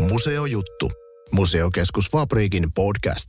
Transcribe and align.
Museojuttu. 0.00 0.90
Museokeskus 1.32 2.10
Fabriikin 2.10 2.72
podcast. 2.74 3.28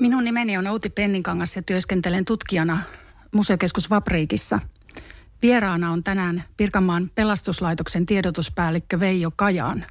Minun 0.00 0.24
nimeni 0.24 0.58
on 0.58 0.66
Outi 0.66 0.90
Penninkangas 0.90 1.56
ja 1.56 1.62
työskentelen 1.62 2.24
tutkijana 2.24 2.82
Museokeskus 3.34 3.88
Fabriikissa. 3.88 4.58
Vieraana 5.42 5.92
on 5.92 6.04
tänään 6.04 6.44
Pirkanmaan 6.56 7.10
pelastuslaitoksen 7.14 8.06
tiedotuspäällikkö 8.06 9.00
Veijo 9.00 9.30
Kajaan. 9.36 9.84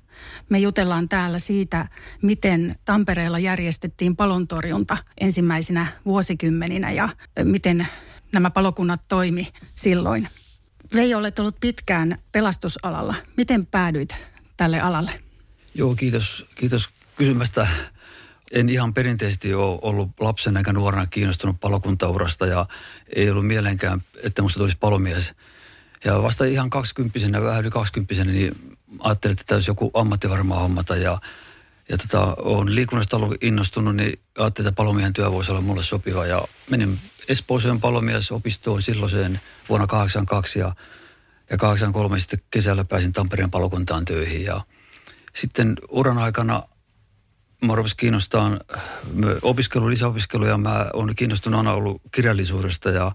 Me 0.49 0.59
jutellaan 0.59 1.09
täällä 1.09 1.39
siitä, 1.39 1.87
miten 2.21 2.75
Tampereella 2.85 3.39
järjestettiin 3.39 4.15
palontorjunta 4.15 4.97
ensimmäisinä 5.21 5.87
vuosikymmeninä 6.05 6.91
ja 6.91 7.09
miten 7.43 7.87
nämä 8.33 8.49
palokunnat 8.49 9.01
toimi 9.07 9.47
silloin. 9.75 10.27
Veijo, 10.93 11.17
olet 11.17 11.39
ollut 11.39 11.59
pitkään 11.59 12.17
pelastusalalla. 12.31 13.15
Miten 13.37 13.65
päädyit 13.65 14.34
tälle 14.57 14.81
alalle? 14.81 15.11
Joo, 15.75 15.95
kiitos, 15.95 16.45
kiitos 16.55 16.89
kysymästä. 17.15 17.67
En 18.51 18.69
ihan 18.69 18.93
perinteisesti 18.93 19.53
ole 19.53 19.79
ollut 19.81 20.09
lapsen 20.19 20.57
eikä 20.57 20.73
nuorena 20.73 21.07
kiinnostunut 21.07 21.59
palokuntaurasta 21.59 22.45
ja 22.45 22.65
ei 23.15 23.29
ollut 23.29 23.47
mielenkään, 23.47 24.03
että 24.23 24.41
musta 24.41 24.59
tulisi 24.59 24.77
palomies. 24.79 25.33
Ja 26.05 26.23
vasta 26.23 26.45
ihan 26.45 26.69
kaksikymppisenä, 26.69 27.41
vähän 27.41 27.61
yli 27.61 27.69
kaksikymppisenä, 27.69 28.31
niin 28.31 28.55
ajattelin, 28.99 29.31
että 29.31 29.43
täytyisi 29.47 29.71
joku 29.71 29.91
ammatti 29.93 30.29
varmaan 30.29 30.61
hommata 30.61 30.95
ja 30.95 31.17
ja 31.89 31.97
tota, 31.97 32.35
olen 32.37 32.75
liikunnasta 32.75 33.17
ollut 33.17 33.43
innostunut, 33.43 33.95
niin 33.95 34.19
ajattelin, 34.37 34.67
että 34.67 34.75
palomiehen 34.75 35.13
työ 35.13 35.31
voisi 35.31 35.51
olla 35.51 35.61
mulle 35.61 35.83
sopiva. 35.83 36.25
Ja 36.25 36.45
menin 36.69 36.99
Espooseen 37.27 37.79
palomiesopistoon 37.79 38.81
silloiseen 38.81 39.39
vuonna 39.69 39.87
82 39.87 40.59
ja, 40.59 40.75
ja 41.49 41.57
83 41.57 42.19
sitten 42.19 42.39
kesällä 42.51 42.83
pääsin 42.83 43.13
Tampereen 43.13 43.51
palokuntaan 43.51 44.05
töihin. 44.05 44.43
Ja 44.43 44.61
sitten 45.35 45.75
uran 45.89 46.17
aikana 46.17 46.63
mä 47.65 47.75
rupesin 47.75 47.97
kiinnostaa 47.97 48.57
opiskelu, 49.41 49.89
lisäopiskelu 49.89 50.45
ja 50.45 50.57
mä 50.57 50.85
olen 50.93 51.15
kiinnostunut 51.15 51.57
aina 51.57 51.73
ollut 51.73 52.01
kirjallisuudesta 52.11 52.89
ja 52.89 53.11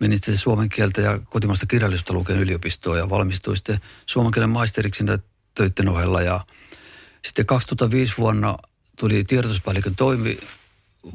menin 0.00 0.18
sitten 0.18 0.38
suomen 0.38 0.68
kieltä 0.68 1.00
ja 1.00 1.18
kotimaista 1.18 1.66
kirjallisuutta 1.66 2.12
lukeen 2.12 2.38
yliopistoon 2.38 2.98
ja 2.98 3.10
valmistuin 3.10 3.56
sitten 3.56 3.78
suomen 4.06 4.32
kielen 4.32 4.50
maisteriksi 4.50 5.04
töiden 5.54 5.88
ohella 5.88 6.22
ja 6.22 6.40
sitten 7.24 7.46
2005 7.46 8.14
vuonna 8.18 8.56
tuli 8.98 9.24
tiedotuspäällikön 9.24 9.96
toimi 9.96 10.38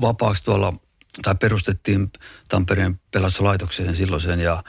vapaaksi 0.02 0.44
tuolla, 0.44 0.74
tai 1.22 1.36
perustettiin 1.36 2.12
Tampereen 2.50 3.00
pelastuslaitokseen 3.12 3.96
silloiseen 3.96 4.40
ja, 4.40 4.64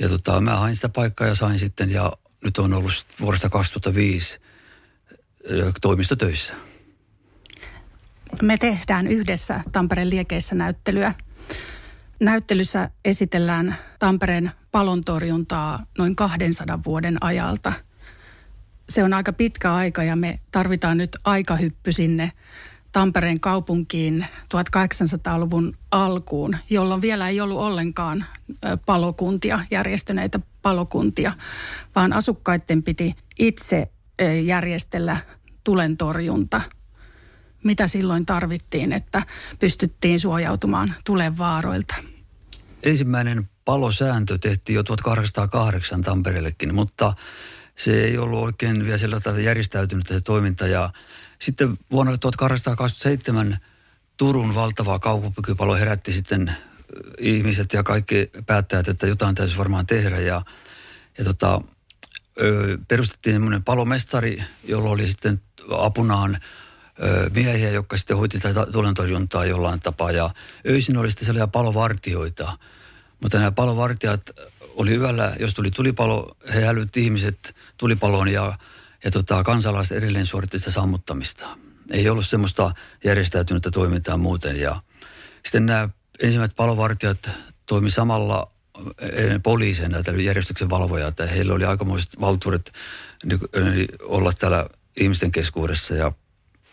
ja 0.00 0.08
tota, 0.08 0.40
mä 0.40 0.56
hain 0.56 0.74
sitä 0.74 0.88
paikkaa 0.88 1.26
ja 1.26 1.34
sain 1.34 1.58
sitten 1.58 1.90
ja 1.90 2.12
nyt 2.44 2.58
on 2.58 2.74
ollut 2.74 3.06
vuodesta 3.20 3.48
2005 3.48 4.40
toimistotöissä. 5.80 6.52
Me 8.42 8.56
tehdään 8.56 9.06
yhdessä 9.06 9.60
Tampereen 9.72 10.10
liekeissä 10.10 10.54
näyttelyä. 10.54 11.14
Näyttelyssä 12.20 12.90
esitellään 13.04 13.76
Tampereen 13.98 14.50
palontorjuntaa 14.72 15.86
noin 15.98 16.16
200 16.16 16.78
vuoden 16.84 17.16
ajalta– 17.20 17.72
se 18.88 19.04
on 19.04 19.14
aika 19.14 19.32
pitkä 19.32 19.74
aika 19.74 20.02
ja 20.02 20.16
me 20.16 20.40
tarvitaan 20.50 20.98
nyt 20.98 21.16
aikahyppy 21.24 21.92
sinne 21.92 22.32
Tampereen 22.96 23.40
kaupunkiin 23.40 24.26
1800-luvun 24.54 25.74
alkuun, 25.90 26.56
jolloin 26.70 27.00
vielä 27.00 27.28
ei 27.28 27.40
ollut 27.40 27.58
ollenkaan 27.58 28.24
palokuntia, 28.86 29.60
järjestyneitä 29.70 30.40
palokuntia, 30.62 31.32
vaan 31.94 32.12
asukkaiden 32.12 32.82
piti 32.82 33.14
itse 33.38 33.90
järjestellä 34.44 35.16
tulentorjunta. 35.64 36.60
Mitä 37.64 37.88
silloin 37.88 38.26
tarvittiin, 38.26 38.92
että 38.92 39.22
pystyttiin 39.58 40.20
suojautumaan 40.20 40.94
tulen 41.04 41.38
vaaroilta? 41.38 41.94
Ensimmäinen 42.82 43.48
palosääntö 43.64 44.38
tehtiin 44.38 44.74
jo 44.74 44.82
1808 44.82 46.02
Tampereellekin, 46.02 46.74
mutta 46.74 47.14
se 47.76 48.04
ei 48.04 48.18
ollut 48.18 48.44
oikein 48.44 48.84
vielä 48.84 48.98
sillä 48.98 49.20
tavalla 49.20 49.42
järjestäytynyt 49.42 50.06
se 50.06 50.20
toiminta. 50.20 50.66
Ja 50.66 50.90
sitten 51.38 51.78
vuonna 51.90 52.18
1827 52.18 53.58
Turun 54.16 54.54
valtava 54.54 54.98
kaupunkipalo 54.98 55.74
herätti 55.74 56.12
sitten 56.12 56.56
ihmiset 57.18 57.72
ja 57.72 57.82
kaikki 57.82 58.30
päättäjät, 58.46 58.88
että 58.88 59.06
jotain 59.06 59.34
täytyisi 59.34 59.58
varmaan 59.58 59.86
tehdä. 59.86 60.20
Ja, 60.20 60.42
ja 61.18 61.24
tota, 61.24 61.60
perustettiin 62.88 63.34
semmoinen 63.34 63.64
palomestari, 63.64 64.42
jolla 64.64 64.90
oli 64.90 65.08
sitten 65.08 65.40
apunaan 65.70 66.38
miehiä, 67.34 67.70
jotka 67.70 67.96
sitten 67.96 68.16
hoiti 68.16 68.38
tätä 68.38 68.66
tulentorjuntaa 68.72 69.44
jollain 69.44 69.80
tapaa. 69.80 70.10
Ja 70.10 70.30
öisin 70.68 70.96
oli 70.96 71.10
sitten 71.10 71.26
sellaisia 71.26 71.46
palovartioita. 71.46 72.58
Mutta 73.22 73.38
nämä 73.38 73.50
palovartijat 73.50 74.30
oli 74.74 74.94
yöllä, 74.94 75.32
jos 75.40 75.54
tuli 75.54 75.70
tulipalo, 75.70 76.36
he 76.54 76.64
hälytti 76.64 77.04
ihmiset 77.04 77.56
tulipaloon 77.76 78.28
ja, 78.28 78.58
ja 79.06 79.10
tota, 79.10 79.44
kansalaiset 79.44 79.98
edelleen 79.98 80.26
suoritti 80.26 80.58
sitä 80.58 80.70
sammuttamista. 80.70 81.46
Ei 81.90 82.08
ollut 82.08 82.28
semmoista 82.28 82.74
järjestäytynyttä 83.04 83.70
toimintaa 83.70 84.16
muuten. 84.16 84.56
Ja 84.60 84.82
sitten 85.44 85.66
nämä 85.66 85.88
ensimmäiset 86.22 86.56
palovartijat 86.56 87.30
toimi 87.66 87.90
samalla 87.90 88.50
eh, 88.98 89.40
poliisina, 89.42 89.98
eli 90.06 90.24
järjestyksen 90.24 90.70
valvojat, 90.70 91.08
että 91.08 91.26
heillä 91.26 91.54
oli 91.54 91.64
aikamoiset 91.64 92.20
valtuudet 92.20 92.72
olla 94.02 94.32
täällä 94.32 94.66
ihmisten 95.00 95.32
keskuudessa. 95.32 95.94
Ja 95.94 96.12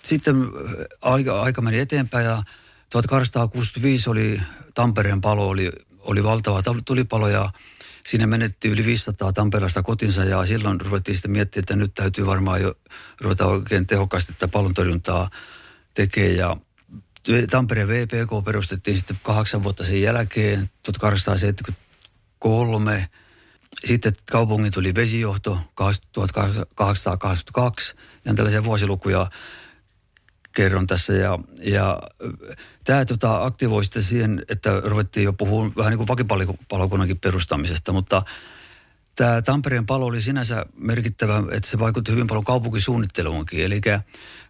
sitten 0.03 0.35
eh, 0.35 0.85
aika, 1.01 1.41
aika 1.41 1.61
meni 1.61 1.79
eteenpäin 1.79 2.25
ja 2.25 2.43
1865 2.89 4.09
oli 4.09 4.41
Tampereen 4.75 5.21
palo, 5.21 5.47
oli, 5.47 5.71
oli 5.99 6.23
valtava. 6.23 6.63
Tulipalo 6.85 7.27
ja 7.27 7.49
siinä 8.07 8.27
menetti 8.27 8.69
yli 8.69 8.85
500 8.85 9.33
Tampereelasta 9.33 9.83
kotinsa 9.83 10.23
ja 10.23 10.45
silloin 10.45 10.81
ruvettiin 10.81 11.15
sitten 11.15 11.31
miettimään, 11.31 11.63
että 11.63 11.75
nyt 11.75 11.93
täytyy 11.93 12.25
varmaan 12.25 12.61
jo 12.61 12.73
ruveta 13.21 13.45
oikein 13.45 13.87
tehokkaasti 13.87 14.33
tätä 14.33 14.47
palontorjuntaa 14.47 15.29
tekemään 15.93 16.35
ja 16.35 16.57
Tampereen 17.49 17.87
VPK 17.87 18.45
perustettiin 18.45 18.97
sitten 18.97 19.19
kahdeksan 19.23 19.63
vuotta 19.63 19.85
sen 19.85 20.01
jälkeen, 20.01 20.69
1873. 20.83 23.07
Sitten 23.85 24.13
kaupungin 24.31 24.73
tuli 24.73 24.95
vesijohto 24.95 25.59
1882 25.75 27.95
ja 28.25 28.33
tällaisia 28.33 28.63
vuosilukuja 28.63 29.27
kerron 30.55 30.87
tässä. 30.87 31.13
Ja, 31.13 31.39
ja 31.63 31.99
tämä 32.83 33.05
tota, 33.05 33.43
aktivoi 33.43 33.83
sitten 33.83 34.03
siihen, 34.03 34.45
että 34.49 34.81
ruvettiin 34.85 35.23
jo 35.23 35.33
puhumaan 35.33 35.73
vähän 35.77 35.91
niin 35.91 35.97
kuin 35.97 36.07
vakipalokunnankin 36.07 37.19
perustamisesta, 37.19 37.93
mutta 37.93 38.23
tämä 39.15 39.41
Tampereen 39.41 39.85
palo 39.85 40.05
oli 40.05 40.21
sinänsä 40.21 40.65
merkittävä, 40.77 41.43
että 41.51 41.69
se 41.69 41.79
vaikutti 41.79 42.11
hyvin 42.11 42.27
paljon 42.27 42.43
kaupunkisuunnitteluunkin. 42.43 43.63
Eli 43.63 43.81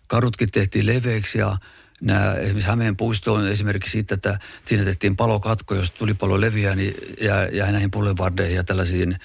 kadutkin 0.07 0.51
tehtiin 0.51 0.85
leveiksi 0.85 1.39
ja 1.39 1.57
nämä, 2.01 2.33
esimerkiksi 2.33 2.69
Hämeen 2.69 2.97
puisto 2.97 3.33
on 3.33 3.47
esimerkiksi 3.47 3.91
siitä, 3.91 4.15
että 4.15 4.39
siinä 4.65 4.83
tehtiin 4.83 5.15
palokatko, 5.15 5.75
jos 5.75 5.91
tuli 5.91 6.13
palo 6.13 6.41
leviää, 6.41 6.75
niin 6.75 6.95
jäi, 7.21 7.57
jäi 7.57 7.71
näihin 7.71 7.91
boulevardeihin 7.91 8.55
ja 8.55 8.63
tällaisiin 8.63 9.15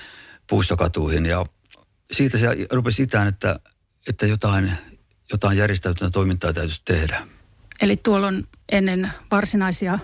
puistokatuihin. 0.47 1.27
Ja 1.27 1.45
siitä 2.13 2.39
se 2.39 2.47
rupesi 2.73 3.03
itään, 3.03 3.29
että, 3.29 3.61
että 4.09 4.27
jotain, 4.27 4.73
jotain 5.33 5.59
järjestäytyntä 5.59 6.11
toimintaa 6.11 6.53
täytyisi 6.53 6.83
tehdä. 6.85 7.27
Eli 7.81 7.97
tuolloin 7.97 8.47
ennen 8.73 9.13
varsinaisia 9.31 9.99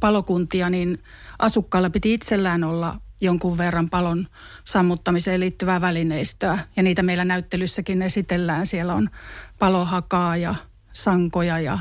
palokuntia, 0.00 0.70
niin 0.70 1.02
asukkailla 1.38 1.90
piti 1.90 2.14
itsellään 2.14 2.64
olla 2.64 3.00
jonkun 3.20 3.58
verran 3.58 3.90
palon 3.90 4.26
sammuttamiseen 4.64 5.40
liittyvää 5.40 5.80
välineistöä. 5.80 6.58
Ja 6.76 6.82
niitä 6.82 7.02
meillä 7.02 7.24
näyttelyssäkin 7.24 8.02
esitellään. 8.02 8.66
Siellä 8.66 8.94
on 8.94 9.10
palohakaa 9.58 10.36
ja 10.36 10.54
sankoja 10.92 11.58
ja 11.58 11.78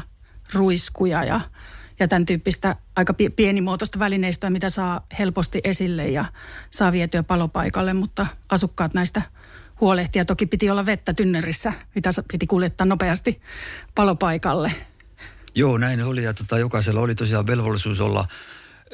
ruiskuja 0.53 1.23
ja, 1.23 1.41
ja 1.99 2.07
tämän 2.07 2.25
tyyppistä 2.25 2.75
aika 2.95 3.13
pienimuotoista 3.35 3.99
välineistöä, 3.99 4.49
mitä 4.49 4.69
saa 4.69 5.05
helposti 5.19 5.61
esille 5.63 6.09
ja 6.09 6.25
saa 6.69 6.91
vietyä 6.91 7.23
palopaikalle, 7.23 7.93
mutta 7.93 8.27
asukkaat 8.49 8.93
näistä 8.93 9.21
huolehtia. 9.81 10.25
Toki 10.25 10.45
piti 10.45 10.69
olla 10.69 10.85
vettä 10.85 11.13
tynnerissä, 11.13 11.73
mitä 11.95 12.09
piti 12.31 12.47
kuljettaa 12.47 12.85
nopeasti 12.85 13.41
palopaikalle. 13.95 14.71
Joo, 15.55 15.77
näin 15.77 16.03
oli 16.03 16.23
ja 16.23 16.33
tota, 16.33 16.59
jokaisella 16.59 17.01
oli 17.01 17.15
tosiaan 17.15 17.47
velvollisuus 17.47 18.01
olla 18.01 18.27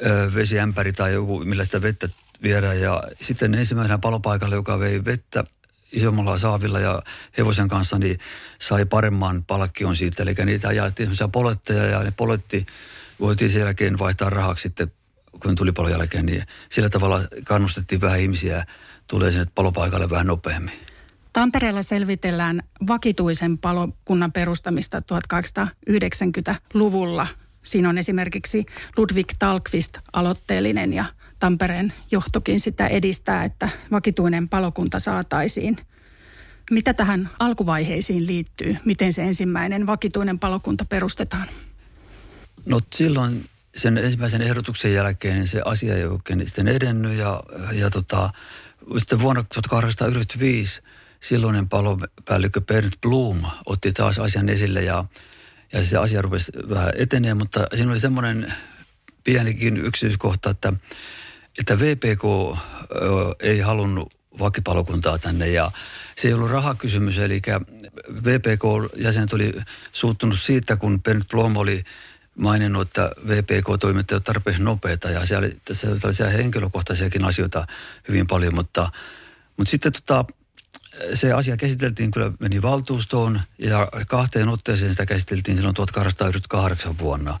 ö, 0.06 0.30
vesiämpäri 0.34 0.92
tai 0.92 1.12
joku, 1.12 1.38
millä 1.44 1.64
sitä 1.64 1.82
vettä 1.82 2.08
viedään. 2.42 2.80
Ja 2.80 3.00
sitten 3.20 3.54
ensimmäisenä 3.54 3.98
palopaikalla, 3.98 4.54
joka 4.54 4.78
vei 4.78 5.04
vettä 5.04 5.44
isommalla 5.92 6.38
saavilla 6.38 6.80
ja 6.80 7.02
hevosen 7.38 7.68
kanssa, 7.68 7.98
niin 7.98 8.18
sai 8.58 8.84
paremman 8.84 9.44
palkkion 9.44 9.96
siitä. 9.96 10.22
Eli 10.22 10.34
niitä 10.44 10.72
jaettiin 10.72 11.06
semmoisia 11.06 11.28
poletteja 11.28 11.84
ja 11.84 12.02
ne 12.02 12.10
poletti 12.10 12.66
voitiin 13.20 13.50
sen 13.50 13.60
jälkeen 13.60 13.98
vaihtaa 13.98 14.30
rahaksi 14.30 14.62
sitten, 14.62 14.92
kun 15.40 15.54
tuli 15.54 15.72
palon 15.72 15.90
jälkeen. 15.90 16.26
Niin 16.26 16.42
sillä 16.68 16.88
tavalla 16.88 17.20
kannustettiin 17.44 18.00
vähän 18.00 18.20
ihmisiä 18.20 18.64
tulee 19.08 19.32
sinne 19.32 19.46
palopaikalle 19.54 20.10
vähän 20.10 20.26
nopeammin. 20.26 20.74
Tampereella 21.32 21.82
selvitellään 21.82 22.62
vakituisen 22.88 23.58
palokunnan 23.58 24.32
perustamista 24.32 24.98
1890-luvulla. 24.98 27.26
Siinä 27.62 27.88
on 27.88 27.98
esimerkiksi 27.98 28.66
Ludwig 28.96 29.28
Talkvist 29.38 29.98
aloitteellinen 30.12 30.92
ja 30.92 31.04
Tampereen 31.38 31.92
johtokin 32.10 32.60
sitä 32.60 32.86
edistää, 32.86 33.44
että 33.44 33.68
vakituinen 33.90 34.48
palokunta 34.48 35.00
saataisiin. 35.00 35.76
Mitä 36.70 36.94
tähän 36.94 37.30
alkuvaiheisiin 37.38 38.26
liittyy? 38.26 38.76
Miten 38.84 39.12
se 39.12 39.22
ensimmäinen 39.22 39.86
vakituinen 39.86 40.38
palokunta 40.38 40.84
perustetaan? 40.84 41.48
No 42.66 42.80
silloin 42.94 43.44
sen 43.76 43.98
ensimmäisen 43.98 44.42
ehdotuksen 44.42 44.92
jälkeen 44.92 45.34
niin 45.34 45.48
se 45.48 45.62
asia 45.64 45.94
ei 45.94 46.04
oikein 46.04 46.46
sitten 46.46 46.68
edennyt 46.68 47.12
ja, 47.12 47.42
ja 47.72 47.90
tota, 47.90 48.30
sitten 48.98 49.20
vuonna 49.20 49.42
1895 49.42 50.82
silloinen 51.20 51.68
palopäällikkö 51.68 52.60
Bernd 52.60 52.92
Blum 53.02 53.42
otti 53.66 53.92
taas 53.92 54.18
asian 54.18 54.48
esille 54.48 54.82
ja, 54.82 55.04
ja 55.72 55.84
se 55.84 55.96
asia 55.96 56.22
rupesi 56.22 56.52
vähän 56.68 56.92
etenee, 56.96 57.34
mutta 57.34 57.66
siinä 57.74 57.90
oli 57.92 58.00
semmoinen 58.00 58.52
pienikin 59.24 59.76
yksityiskohta, 59.76 60.50
että, 60.50 60.72
että 61.58 61.78
VPK 61.78 62.22
ei 63.40 63.60
halunnut 63.60 64.14
vakipalokuntaa 64.38 65.18
tänne 65.18 65.48
ja 65.48 65.70
se 66.16 66.28
ei 66.28 66.34
ollut 66.34 66.50
rahakysymys, 66.50 67.18
eli 67.18 67.42
VPK-jäsenet 68.24 69.32
oli 69.32 69.52
suuttunut 69.92 70.40
siitä, 70.40 70.76
kun 70.76 71.02
Bernd 71.02 71.22
Blom 71.30 71.56
oli 71.56 71.82
maininnut, 72.38 72.88
että 72.88 73.10
VPK-toimet 73.26 74.12
ei 74.12 74.20
tarpeeksi 74.20 74.62
nopeita 74.62 75.10
ja 75.10 75.26
siellä 75.26 75.46
oli 75.46 76.00
tällaisia 76.00 76.28
henkilökohtaisiakin 76.28 77.24
asioita 77.24 77.66
hyvin 78.08 78.26
paljon, 78.26 78.54
mutta, 78.54 78.90
mutta 79.56 79.70
sitten 79.70 79.92
tota, 79.92 80.24
se 81.14 81.32
asia 81.32 81.56
käsiteltiin, 81.56 82.10
kyllä 82.10 82.32
meni 82.40 82.62
valtuustoon 82.62 83.40
ja 83.58 83.88
kahteen 84.08 84.48
otteeseen 84.48 84.90
sitä 84.90 85.06
käsiteltiin 85.06 85.56
silloin 85.56 85.74
1898 85.74 86.98
vuonna. 86.98 87.38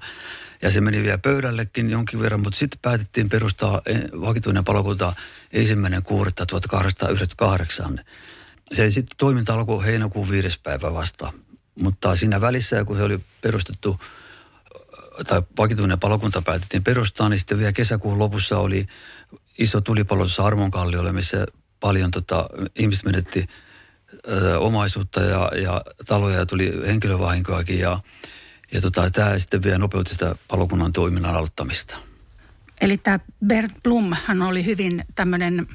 Ja 0.62 0.70
se 0.70 0.80
meni 0.80 1.02
vielä 1.02 1.18
pöydällekin 1.18 1.90
jonkin 1.90 2.20
verran, 2.20 2.40
mutta 2.40 2.58
sitten 2.58 2.78
päätettiin 2.82 3.28
perustaa 3.28 3.82
vakituinen 4.20 4.64
palokunta 4.64 5.12
ensimmäinen 5.52 6.02
kuudetta 6.02 6.46
1898. 6.46 8.00
Se 8.72 8.90
sitten 8.90 9.16
toiminta 9.16 9.54
alkoi 9.54 9.84
heinäkuun 9.84 10.30
viides 10.30 10.58
päivä 10.58 10.94
vasta. 10.94 11.32
Mutta 11.80 12.16
siinä 12.16 12.40
välissä, 12.40 12.84
kun 12.84 12.96
se 12.96 13.02
oli 13.02 13.20
perustettu, 13.40 14.00
tai 15.26 15.42
vakituinen 15.58 16.00
palokunta 16.00 16.42
päätettiin 16.42 16.84
perustaa, 16.84 17.28
niin 17.28 17.38
sitten 17.38 17.58
vielä 17.58 17.72
kesäkuun 17.72 18.18
lopussa 18.18 18.58
oli 18.58 18.86
iso 19.58 19.80
tulipalo 19.80 20.26
Armonkalliolle, 20.44 21.12
missä 21.12 21.46
paljon 21.80 22.10
tota, 22.10 22.46
ihmiset 22.78 23.04
menetti 23.04 23.46
ö, 24.30 24.58
omaisuutta 24.58 25.20
ja, 25.20 25.50
ja 25.62 25.82
taloja 26.06 26.38
ja 26.38 26.46
tuli 26.46 26.72
henkilövahinkoakin 26.86 27.78
ja, 27.78 28.00
ja 28.72 28.80
tota, 28.80 29.10
tämä 29.10 29.38
sitten 29.38 29.62
vielä 29.62 29.78
nopeutti 29.78 30.12
sitä 30.12 30.34
palokunnan 30.48 30.92
toiminnan 30.92 31.34
aloittamista. 31.34 31.96
Eli 32.80 32.96
tämä 32.96 33.18
Bert 33.46 33.72
Blum, 33.82 34.14
hän 34.24 34.42
oli 34.42 34.64
hyvin 34.64 35.04
tämmöinen 35.14 35.66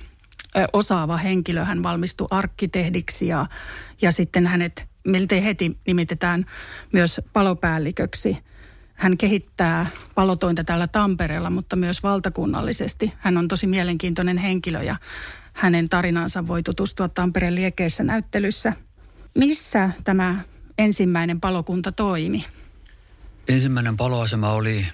osaava 0.73 1.17
henkilö. 1.17 1.65
Hän 1.65 1.83
valmistui 1.83 2.27
arkkitehdiksi 2.31 3.27
ja, 3.27 3.45
ja 4.01 4.11
sitten 4.11 4.47
hänet 4.47 4.85
miltei 5.07 5.44
heti 5.44 5.77
nimitetään 5.88 6.45
myös 6.94 7.21
palopäälliköksi. 7.33 8.38
Hän 9.03 9.17
kehittää 9.17 9.85
palotointa 10.15 10.63
täällä 10.63 10.88
Tampereella, 10.88 11.50
mutta 11.50 11.75
myös 11.75 12.03
valtakunnallisesti. 12.03 13.13
Hän 13.17 13.38
on 13.38 13.47
tosi 13.47 13.67
mielenkiintoinen 13.67 14.38
henkilö 14.38 14.83
ja 14.83 14.95
hänen 15.53 15.89
tarinansa 15.89 16.47
voi 16.47 16.63
tutustua 16.63 17.09
Tampereen 17.09 17.55
liekeissä 17.55 18.03
näyttelyssä. 18.03 18.73
Missä 19.38 19.89
tämä 20.03 20.44
ensimmäinen 20.77 21.41
palokunta 21.41 21.91
toimi? 21.91 22.45
Ensimmäinen 23.47 23.97
paloasema 23.97 24.50
oli, 24.50 24.88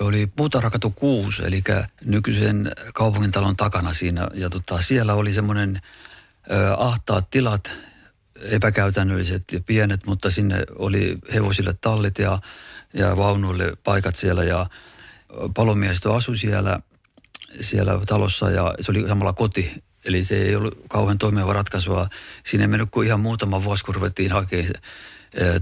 oli 0.00 0.26
Puutarakatu 0.26 0.90
6, 0.90 1.42
eli 1.46 1.62
nykyisen 2.04 2.70
kaupungintalon 2.94 3.56
takana 3.56 3.94
siinä. 3.94 4.28
Ja 4.34 4.50
tota, 4.50 4.82
siellä 4.82 5.14
oli 5.14 5.32
semmoinen 5.32 5.80
ahtaat 6.76 7.30
tilat, 7.30 7.70
epäkäytännölliset 8.50 9.42
ja 9.52 9.60
pienet, 9.60 10.06
mutta 10.06 10.30
sinne 10.30 10.64
oli 10.78 11.18
hevosille 11.34 11.74
tallit 11.80 12.18
ja, 12.18 12.38
ja 12.94 13.16
vaunuille 13.16 13.72
paikat 13.84 14.16
siellä 14.16 14.44
ja 14.44 14.66
palomiestö 15.54 16.14
asui 16.14 16.36
siellä– 16.36 16.78
siellä 17.60 18.00
talossa 18.06 18.50
ja 18.50 18.74
se 18.80 18.90
oli 18.90 19.08
samalla 19.08 19.32
koti. 19.32 19.82
Eli 20.04 20.24
se 20.24 20.42
ei 20.42 20.56
ollut 20.56 20.84
kauhean 20.88 21.18
toimiva 21.18 21.52
ratkaisua. 21.52 22.08
Siinä 22.46 22.64
ei 22.64 22.68
mennyt 22.68 22.88
kuin 22.90 23.06
ihan 23.06 23.20
muutama 23.20 23.64
vuosi, 23.64 23.84
kun 23.84 23.94
ruvettiin 23.94 24.32
hakemaan 24.32 24.72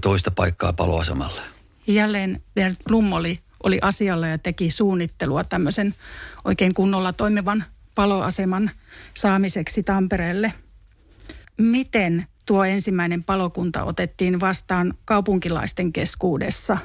toista 0.01 0.31
paikkaa 0.31 0.73
paloasemalle. 0.73 1.41
Jälleen 1.87 2.43
Bert 2.55 2.79
Blum 2.87 3.13
oli, 3.13 3.39
oli 3.63 3.79
asialla 3.81 4.27
ja 4.27 4.37
teki 4.37 4.71
suunnittelua 4.71 5.43
tämmöisen 5.43 5.95
oikein 6.45 6.73
kunnolla 6.73 7.13
toimivan 7.13 7.63
paloaseman 7.95 8.71
saamiseksi 9.13 9.83
Tampereelle. 9.83 10.53
Miten 11.57 12.27
tuo 12.45 12.63
ensimmäinen 12.63 13.23
palokunta 13.23 13.83
otettiin 13.83 14.39
vastaan 14.39 14.93
kaupunkilaisten 15.05 15.93
keskuudessa? 15.93 16.77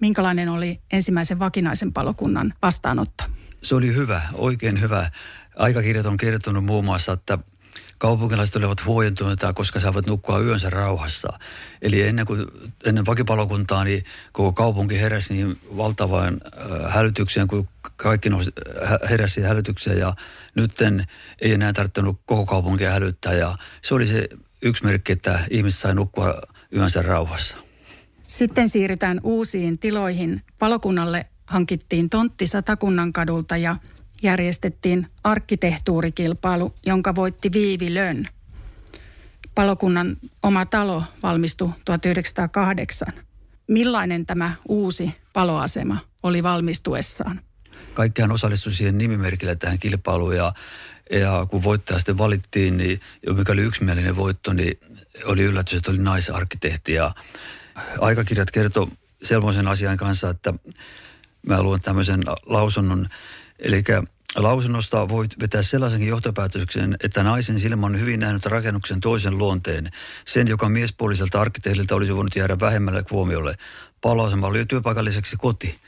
Minkälainen 0.00 0.48
oli 0.48 0.80
ensimmäisen 0.92 1.38
vakinaisen 1.38 1.92
palokunnan 1.92 2.54
vastaanotto? 2.62 3.24
se 3.62 3.74
oli 3.74 3.94
hyvä, 3.94 4.22
oikein 4.32 4.80
hyvä. 4.80 5.10
Aikakirjat 5.56 6.06
on 6.06 6.16
kertonut 6.16 6.64
muun 6.64 6.84
muassa, 6.84 7.12
että 7.12 7.38
kaupunkilaiset 7.98 8.56
olivat 8.56 8.84
huojentuneita, 8.84 9.52
koska 9.52 9.80
saavat 9.80 10.06
nukkua 10.06 10.40
yönsä 10.40 10.70
rauhassa. 10.70 11.28
Eli 11.82 12.02
ennen, 12.02 12.26
kuin, 12.26 12.46
ennen 12.84 13.06
vakipalokuntaa 13.06 13.84
niin 13.84 14.04
koko 14.32 14.52
kaupunki 14.52 15.00
heräsi 15.00 15.34
niin 15.34 15.58
valtavaan 15.76 16.40
äh, 16.56 16.94
hälytykseen, 16.94 17.48
kun 17.48 17.68
kaikki 17.96 18.30
heräsi 19.10 19.42
hälytykseen 19.42 19.98
ja 19.98 20.14
nyt 20.54 20.72
ei 21.40 21.52
enää 21.52 21.72
tarvinnut 21.72 22.20
koko 22.26 22.46
kaupunkia 22.46 22.90
hälyttää 22.90 23.32
ja 23.32 23.56
se 23.82 23.94
oli 23.94 24.06
se 24.06 24.28
yksi 24.62 24.84
merkki, 24.84 25.12
että 25.12 25.40
ihmiset 25.50 25.80
sai 25.80 25.94
nukkua 25.94 26.34
yönsä 26.76 27.02
rauhassa. 27.02 27.56
Sitten 28.26 28.68
siirrytään 28.68 29.20
uusiin 29.22 29.78
tiloihin. 29.78 30.42
Palokunnalle 30.58 31.26
hankittiin 31.46 32.10
tontti 32.10 32.46
Satakunnan 32.46 33.12
kadulta 33.12 33.56
ja 33.56 33.76
järjestettiin 34.22 35.06
arkkitehtuurikilpailu, 35.24 36.74
jonka 36.86 37.14
voitti 37.14 37.52
Viivi 37.52 37.94
Lön. 37.94 38.28
Palokunnan 39.54 40.16
oma 40.42 40.66
talo 40.66 41.04
valmistui 41.22 41.70
1908. 41.84 43.08
Millainen 43.68 44.26
tämä 44.26 44.52
uusi 44.68 45.14
paloasema 45.32 45.98
oli 46.22 46.42
valmistuessaan? 46.42 47.40
Kaikkiaan 47.94 48.32
osallistui 48.32 48.72
siihen 48.72 48.98
nimimerkillä 48.98 49.54
tähän 49.54 49.78
kilpailuun 49.78 50.36
ja, 50.36 50.52
ja 51.12 51.46
kun 51.50 51.62
voittaja 51.62 51.98
sitten 51.98 52.18
valittiin, 52.18 52.76
niin 52.76 53.00
mikä 53.36 53.52
oli 53.52 53.62
yksimielinen 53.62 54.16
voitto, 54.16 54.52
niin 54.52 54.80
oli 55.24 55.42
yllätys, 55.42 55.74
että 55.74 55.90
oli 55.90 55.98
naisarkkitehti 55.98 56.92
ja 56.92 57.14
aikakirjat 58.00 58.50
kertoi 58.50 58.86
sellaisen 59.22 59.68
asian 59.68 59.96
kanssa, 59.96 60.30
että 60.30 60.54
mä 61.46 61.62
luon 61.62 61.80
tämmöisen 61.80 62.22
lausunnon. 62.46 63.08
Eli 63.58 63.82
lausunnosta 64.36 65.08
voit 65.08 65.40
vetää 65.40 65.62
sellaisenkin 65.62 66.08
johtopäätöksen, 66.08 66.96
että 67.04 67.22
naisen 67.22 67.60
silmä 67.60 67.86
on 67.86 68.00
hyvin 68.00 68.20
nähnyt 68.20 68.46
rakennuksen 68.46 69.00
toisen 69.00 69.38
luonteen. 69.38 69.90
Sen, 70.26 70.48
joka 70.48 70.68
miespuoliselta 70.68 71.40
arkkitehdiltä 71.40 71.94
olisi 71.94 72.16
voinut 72.16 72.36
jäädä 72.36 72.60
vähemmälle 72.60 73.04
huomiolle. 73.10 73.54
Paloasema 74.00 74.46
oli 74.46 74.66
työpaikalliseksi 74.66 75.36
koti. 75.36 75.78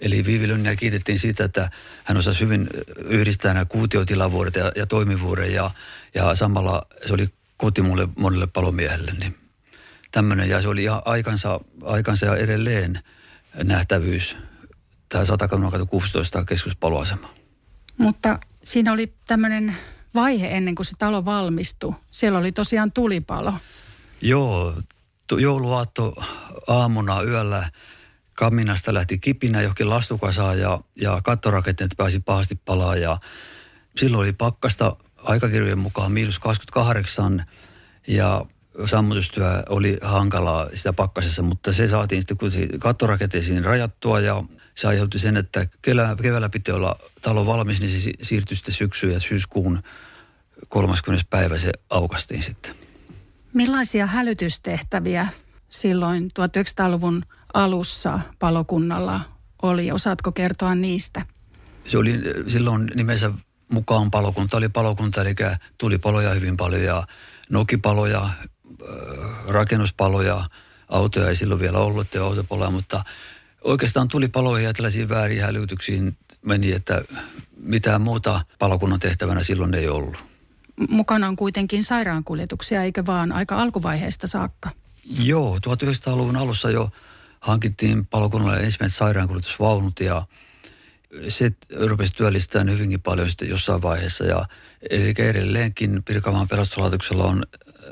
Eli 0.00 0.24
Viivi 0.24 0.48
Lönniä 0.48 0.76
kiitettiin 0.76 1.18
siitä, 1.18 1.44
että 1.44 1.70
hän 2.04 2.16
osasi 2.16 2.40
hyvin 2.40 2.68
yhdistää 3.04 3.54
nämä 3.54 3.64
kuutiotilavuodet 3.64 4.54
ja, 4.54 4.72
ja 4.76 4.86
toimivuuden 4.86 5.52
ja, 5.52 5.70
ja 6.14 6.34
samalla 6.34 6.82
se 7.06 7.14
oli 7.14 7.28
koti 7.56 7.82
mulle 7.82 8.08
monelle 8.18 8.46
palomiehelle. 8.46 9.12
Niin 9.18 9.36
tämmöinen 10.10 10.48
ja 10.48 10.62
se 10.62 10.68
oli 10.68 10.82
ihan 10.82 11.02
aikansa, 11.04 11.60
aikansa 11.82 12.26
ja 12.26 12.36
edelleen 12.36 13.00
nähtävyys 13.64 14.36
tämä 15.08 15.24
16 15.90 16.44
keskuspaloasema. 16.44 17.28
Mutta 17.98 18.38
siinä 18.64 18.92
oli 18.92 19.12
tämmöinen 19.26 19.76
vaihe 20.14 20.48
ennen 20.48 20.74
kuin 20.74 20.86
se 20.86 20.92
talo 20.98 21.24
valmistui. 21.24 21.94
Siellä 22.10 22.38
oli 22.38 22.52
tosiaan 22.52 22.92
tulipalo. 22.92 23.54
Joo, 24.22 24.74
jouluaatto 25.38 26.14
aamuna 26.68 27.22
yöllä 27.22 27.70
kaminasta 28.38 28.94
lähti 28.94 29.18
kipinä 29.18 29.62
johonkin 29.62 29.90
lastukasaan 29.90 30.58
ja, 30.58 30.80
ja 31.00 31.18
kattorakenteet 31.24 31.90
pääsi 31.96 32.20
pahasti 32.20 32.54
palaa 32.64 32.96
ja 32.96 33.18
silloin 33.96 34.22
oli 34.22 34.32
pakkasta 34.32 34.96
aikakirjojen 35.16 35.78
mukaan 35.78 36.12
miinus 36.12 36.38
28 36.38 37.44
ja 38.08 38.44
sammutustyö 38.86 39.62
oli 39.68 39.98
hankalaa 40.02 40.68
sitä 40.74 40.92
pakkasessa, 40.92 41.42
mutta 41.42 41.72
se 41.72 41.88
saatiin 41.88 42.22
sitten 42.22 42.78
kattorakenteisiin 42.78 43.64
rajattua 43.64 44.20
ja 44.20 44.44
se 44.74 44.88
aiheutti 44.88 45.18
sen, 45.18 45.36
että 45.36 45.66
keväällä 46.22 46.48
piti 46.48 46.72
olla 46.72 46.96
talo 47.22 47.46
valmis, 47.46 47.80
niin 47.80 48.00
se 48.00 48.10
siirtyi 48.22 48.56
sitten 48.56 48.74
syksyyn 48.74 49.14
ja 49.14 49.20
syyskuun 49.20 49.82
30. 50.68 51.24
päivä 51.30 51.58
se 51.58 51.70
aukastiin 51.90 52.42
sitten. 52.42 52.74
Millaisia 53.52 54.06
hälytystehtäviä 54.06 55.26
silloin 55.68 56.30
1900-luvun 56.30 57.22
alussa 57.58 58.20
palokunnalla 58.38 59.20
oli? 59.62 59.92
Osaatko 59.92 60.32
kertoa 60.32 60.74
niistä? 60.74 61.22
Se 61.86 61.98
oli 61.98 62.20
silloin 62.48 62.90
nimensä 62.94 63.30
mukaan 63.72 64.10
palokunta 64.10 64.56
oli 64.56 64.68
palokunta, 64.68 65.20
eli 65.20 65.34
tuli 65.78 65.98
paloja 65.98 66.34
hyvin 66.34 66.56
paljon 66.56 66.82
ja 66.82 67.06
nokipaloja, 67.50 68.22
äh, 68.22 68.32
rakennuspaloja, 69.48 70.44
autoja 70.88 71.28
ei 71.28 71.36
silloin 71.36 71.60
vielä 71.60 71.78
ollut 71.78 72.14
ja 72.14 72.24
autopaloja, 72.24 72.70
mutta 72.70 73.04
oikeastaan 73.64 74.08
tuli 74.08 74.28
paloja 74.28 74.64
ja 74.64 74.74
tällaisiin 74.74 75.08
väärin 75.08 75.42
hälytyksiin 75.42 76.16
meni, 76.46 76.72
että 76.72 77.02
mitään 77.60 78.00
muuta 78.00 78.40
palokunnan 78.58 79.00
tehtävänä 79.00 79.42
silloin 79.42 79.74
ei 79.74 79.88
ollut. 79.88 80.16
Mukana 80.88 81.28
on 81.28 81.36
kuitenkin 81.36 81.84
sairaankuljetuksia, 81.84 82.82
eikä 82.82 83.06
vaan 83.06 83.32
aika 83.32 83.56
alkuvaiheesta 83.56 84.26
saakka? 84.26 84.70
Joo, 85.18 85.56
1900-luvun 85.56 86.36
alussa 86.36 86.70
jo 86.70 86.90
hankittiin 87.40 88.06
palokunnalle 88.06 88.60
ensimmäiset 88.60 88.98
sairaankuljetusvaunut 88.98 90.00
ja 90.00 90.26
se 91.28 91.52
rupesi 91.86 92.14
työllistämään 92.14 92.70
hyvinkin 92.70 93.00
paljon 93.00 93.28
sitten 93.28 93.48
jossain 93.48 93.82
vaiheessa. 93.82 94.24
Ja 94.24 94.46
eli 94.90 95.14
edelleenkin 95.18 96.02
Pirkanmaan 96.02 96.48
pelastuslaitoksella 96.48 97.24
on, 97.24 97.42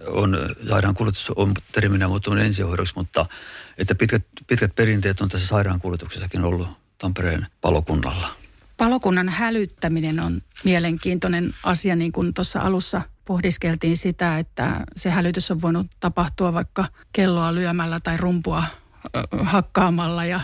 on 0.07 0.39
sairaankuljetus 0.69 1.31
on 1.37 1.55
terminä 1.73 2.09
muuttunut 2.09 2.45
ensihoidoksi, 2.45 2.93
mutta 2.97 3.27
että 3.79 3.95
pitkät, 3.95 4.27
pitkät 4.47 4.75
perinteet 4.75 5.21
on 5.21 5.29
tässä 5.29 5.47
sairaankuljetuksessakin 5.47 6.45
ollut 6.45 6.69
Tampereen 6.99 7.47
palokunnalla. 7.61 8.29
Palokunnan 8.77 9.29
hälyttäminen 9.29 10.21
on 10.21 10.41
mielenkiintoinen 10.65 11.55
asia, 11.65 11.97
niin 11.97 12.13
kuin 12.13 12.35
tuossa 12.35 12.61
alussa 12.61 13.03
pohdiskeltiin 13.25 13.97
sitä, 13.97 14.39
että 14.39 14.85
se 14.97 15.11
hälytys 15.11 15.51
on 15.51 15.63
voinut 15.63 15.87
tapahtua 16.01 16.53
vaikka 16.53 16.85
kelloa 17.13 17.55
lyömällä 17.55 18.01
tai 18.01 18.17
rumpua 18.17 18.65
hakkaamalla 19.43 20.25
ja, 20.25 20.41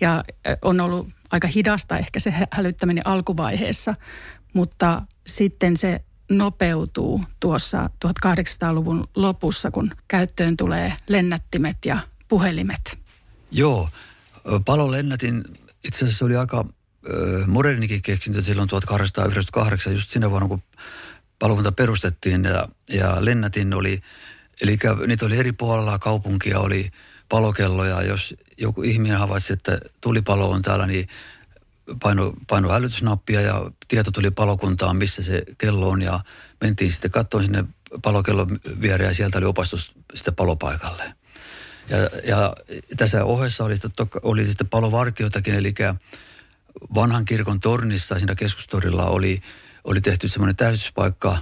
ja 0.00 0.24
on 0.62 0.80
ollut 0.80 1.08
aika 1.30 1.48
hidasta 1.48 1.98
ehkä 1.98 2.20
se 2.20 2.34
hälyttäminen 2.50 3.06
alkuvaiheessa, 3.06 3.94
mutta 4.54 5.02
sitten 5.26 5.76
se 5.76 6.00
nopeutuu 6.30 7.24
tuossa 7.40 7.90
1800-luvun 8.06 9.08
lopussa, 9.14 9.70
kun 9.70 9.90
käyttöön 10.08 10.56
tulee 10.56 10.92
lennättimet 11.08 11.76
ja 11.84 11.98
puhelimet. 12.28 12.98
Joo, 13.50 13.88
palolennätin 14.64 15.44
itse 15.84 16.04
asiassa 16.04 16.24
oli 16.24 16.36
aika 16.36 16.64
modernikin 17.46 18.02
keksintö 18.02 18.42
silloin 18.42 18.68
1898, 18.68 19.92
just 19.92 20.10
siinä 20.10 20.30
vuonna, 20.30 20.48
kun 20.48 20.62
palokunta 21.38 21.72
perustettiin 21.72 22.44
ja, 22.44 22.68
ja 22.88 23.24
lennätin 23.24 23.74
oli, 23.74 23.98
eli 24.62 24.78
niitä 25.06 25.26
oli 25.26 25.36
eri 25.36 25.52
puolella 25.52 25.98
kaupunkia, 25.98 26.58
oli 26.58 26.90
palokelloja. 27.28 28.02
Jos 28.02 28.34
joku 28.58 28.82
ihminen 28.82 29.18
havaitsi, 29.18 29.52
että 29.52 29.80
tulipalo 30.00 30.50
on 30.50 30.62
täällä, 30.62 30.86
niin 30.86 31.08
paino, 32.02 32.32
paino 32.46 32.68
hälytysnappia 32.68 33.40
ja 33.40 33.70
tieto 33.88 34.10
tuli 34.10 34.30
palokuntaan, 34.30 34.96
missä 34.96 35.22
se 35.22 35.42
kello 35.58 35.88
on 35.88 36.02
ja 36.02 36.20
mentiin 36.60 36.92
sitten 36.92 37.10
katsoa 37.10 37.42
sinne 37.42 37.64
palokellon 38.02 38.58
viereen 38.80 39.08
ja 39.08 39.14
sieltä 39.14 39.38
oli 39.38 39.46
opastus 39.46 39.92
sitten 40.14 40.34
palopaikalle. 40.34 41.14
Ja, 41.88 41.98
ja 42.24 42.54
tässä 42.96 43.24
ohessa 43.24 43.64
oli, 43.64 43.76
oli 44.22 44.46
sitten 44.46 44.68
palovartioitakin, 44.68 45.54
eli 45.54 45.74
vanhan 46.94 47.24
kirkon 47.24 47.60
tornissa 47.60 48.18
siinä 48.18 48.34
keskustorilla 48.34 49.06
oli, 49.06 49.40
oli 49.84 50.00
tehty 50.00 50.28
semmoinen 50.28 50.56
täytyspaikka 50.56 51.38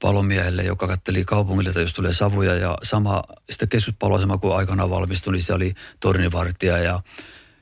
palomiehelle, 0.00 0.62
joka 0.62 0.86
katteli 0.86 1.24
kaupungille, 1.24 1.80
jos 1.80 1.92
tulee 1.92 2.12
savuja. 2.12 2.54
Ja 2.54 2.78
sama 2.82 3.22
sitten 3.50 3.68
keskuspaloasema, 3.68 4.38
kun 4.38 4.56
aikanaan 4.56 4.90
valmistui, 4.90 5.32
niin 5.32 5.42
se 5.42 5.54
oli 5.54 5.74
tornivartija. 6.00 6.78
Ja 6.78 7.00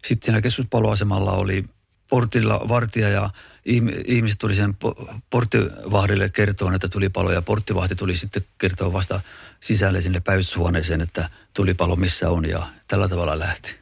sitten 0.04 0.26
siinä 0.26 0.40
keskuspaloasemalla 0.40 1.32
oli 1.32 1.64
portilla 2.10 2.60
vartija 2.68 3.08
ja 3.08 3.30
ihmiset 4.06 4.38
tuli 4.38 4.54
sen 4.54 4.74
porttivahdille 5.30 6.28
kertoa, 6.28 6.74
että 6.74 6.88
tuli 6.88 7.08
palo 7.08 7.32
ja 7.32 7.42
porttivahti 7.42 7.94
tuli 7.94 8.16
sitten 8.16 8.42
kertoa 8.58 8.92
vasta 8.92 9.20
sisälle 9.60 10.02
sinne 10.02 10.20
päivystyshuoneeseen, 10.20 11.00
että 11.00 11.28
tuli 11.54 11.74
palo 11.74 11.96
missä 11.96 12.30
on 12.30 12.48
ja 12.48 12.66
tällä 12.88 13.08
tavalla 13.08 13.38
lähti. 13.38 13.76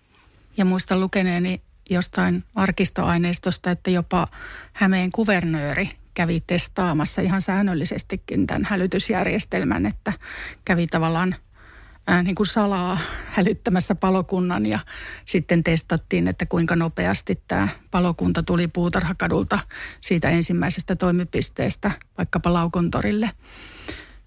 Ja 0.57 0.65
muistan 0.65 1.01
lukeneeni 1.01 1.63
jostain 1.91 2.45
arkistoaineistosta, 2.55 3.71
että 3.71 3.91
jopa 3.91 4.29
Hämeen 4.73 5.13
kuvernööri 5.13 5.91
kävi 6.17 6.41
testaamassa 6.41 7.23
ihan 7.23 7.43
säännöllisestikin 7.43 8.47
tämän 8.47 8.65
hälytysjärjestelmän, 8.65 9.87
että 9.87 10.13
kävi 10.65 10.87
tavallaan 10.87 11.35
ää, 12.07 12.23
niin 12.23 12.35
kuin 12.35 12.47
salaa 12.47 12.99
hälyttämässä 13.27 13.95
palokunnan 13.95 14.67
ja 14.67 14.79
sitten 15.25 15.65
testattiin, 15.65 16.29
että 16.29 16.47
kuinka 16.47 16.77
nopeasti 16.77 17.43
tämä 17.49 17.69
palokunta 17.91 18.43
tuli 18.43 18.69
puutarhakadulta 18.69 19.59
siitä 20.01 20.31
ensimmäisestä 20.31 20.97
toimipisteestä 20.97 21.91
vaikkapa 22.19 22.53
Laukontorille. 22.53 23.31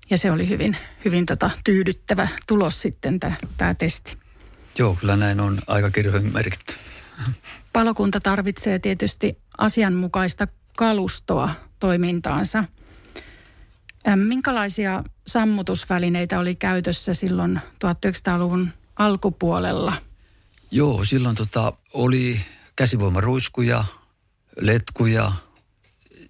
Ja 0.10 0.18
se 0.18 0.32
oli 0.32 0.50
hyvin, 0.50 0.78
hyvin 1.06 1.26
tota, 1.26 1.50
tyydyttävä 1.64 2.28
tulos 2.48 2.82
sitten 2.82 3.20
tämä 3.58 3.74
testi. 3.74 4.18
Joo, 4.78 4.96
kyllä 5.00 5.16
näin 5.16 5.40
on 5.40 5.60
aika 5.68 5.92
kirjoihin 5.92 6.34
merkitty. 6.34 6.74
Palokunta 7.74 8.20
tarvitsee 8.20 8.80
tietysti 8.80 9.38
asianmukaista 9.58 10.48
kalustoa 10.78 11.69
toimintaansa. 11.80 12.64
Minkälaisia 14.16 15.04
sammutusvälineitä 15.28 16.40
oli 16.40 16.56
käytössä 16.56 17.14
silloin 17.14 17.60
1900-luvun 17.86 18.70
alkupuolella? 18.96 19.94
Joo, 20.72 21.06
silloin 21.06 21.36
tota, 21.36 21.74
oli 21.94 22.42
käsivoimaruiskuja, 22.76 23.86
letkuja, 24.60 25.32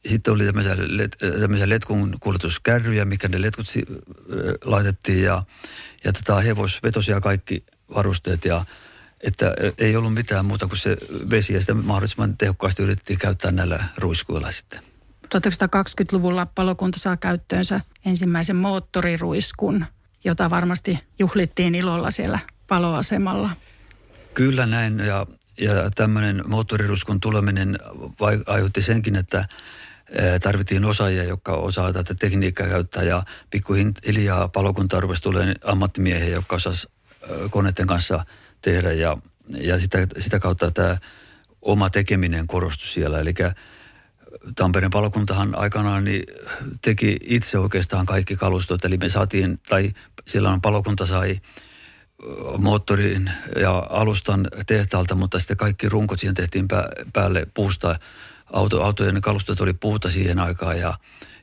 sitten 0.06 0.34
oli 0.34 0.46
tämmöisiä, 0.46 0.76
let, 0.78 1.18
tämmöisiä 1.40 1.70
letkun 1.70 2.16
kuljetuskärryjä, 2.20 3.06
mikä 3.06 3.28
ne 3.28 3.42
letkut 3.42 3.68
si, 3.68 3.86
laitettiin 4.64 5.24
ja, 5.24 5.44
ja 6.04 6.14
tota, 6.14 6.42
hevosvetosia 6.42 7.22
kaikki 7.22 7.64
varusteet 7.96 8.46
ja 8.46 8.66
että 9.22 9.54
ei 9.78 9.96
ollut 9.96 10.14
mitään 10.14 10.46
muuta 10.46 10.68
kuin 10.68 10.78
se 10.78 10.98
vesi 11.30 11.54
ja 11.54 11.62
sitä 11.62 11.74
mahdollisimman 11.74 12.38
tehokkaasti 12.38 12.84
yritettiin 12.84 13.20
käyttää 13.20 13.52
näillä 13.52 13.84
ruiskuilla 13.98 14.52
sitten. 14.52 14.89
1920-luvulla 15.36 16.46
palokunta 16.46 17.00
saa 17.00 17.18
käyttöönsä 17.18 17.82
ensimmäisen 18.06 18.56
moottoriruiskun, 18.56 19.86
jota 20.24 20.50
varmasti 20.50 21.00
juhlittiin 21.20 21.76
ilolla 21.76 22.12
siellä 22.12 22.40
paloasemalla. 22.68 23.50
Kyllä 24.34 24.66
näin 24.66 25.00
ja, 25.00 25.26
ja 25.62 25.90
tämmöinen 25.96 26.44
moottoriruiskun 26.48 27.20
tuleminen 27.20 27.78
aiheutti 28.48 28.82
senkin, 28.82 29.16
että 29.16 29.46
tarvittiin 30.44 30.86
osaajia, 30.86 31.24
jotka 31.24 31.52
osaa 31.52 31.94
tätä 31.94 32.16
tekniikkaa 32.16 32.68
käyttää 32.68 33.04
ja 33.04 33.24
pikkuhiljaa 33.50 34.48
palokunta 34.48 35.00
rupesi 35.00 35.22
tulemaan 35.22 35.56
ammattimiehiä, 35.64 36.30
jotka 36.30 36.56
osasivat 36.56 36.94
koneiden 37.50 37.88
kanssa 37.88 38.26
tehdä 38.62 38.92
ja, 38.92 39.18
ja 39.50 39.80
sitä, 39.80 40.08
sitä 40.20 40.40
kautta 40.40 40.72
tämä 40.72 40.98
oma 41.62 41.90
tekeminen 41.90 42.48
korostui 42.48 42.88
siellä. 42.88 43.20
Eli 43.20 43.34
Tampereen 44.56 44.92
palokuntahan 44.92 45.58
aikanaan 45.58 46.04
niin 46.04 46.24
teki 46.82 47.18
itse 47.24 47.58
oikeastaan 47.58 48.06
kaikki 48.06 48.36
kalustot, 48.36 48.86
eli 48.86 48.98
me 48.98 49.10
saatiin, 49.10 49.60
tai 49.70 49.92
silloin 50.28 50.62
palokunta 50.62 51.06
sai 51.06 51.40
moottorin 52.58 53.32
ja 53.60 53.86
alustan 53.90 54.48
tehtaalta, 54.68 55.16
mutta 55.16 55.40
sitten 55.40 55.58
kaikki 55.58 55.90
runkot 55.90 56.20
siihen 56.20 56.36
tehtiin 56.36 56.68
päälle 57.14 57.48
puusta. 57.54 57.96
Auto, 58.54 58.84
autojen 58.84 59.22
kalustot 59.22 59.62
oli 59.62 59.74
puuta 59.74 60.12
siihen 60.12 60.40
aikaan 60.40 60.80
ja, 60.80 60.94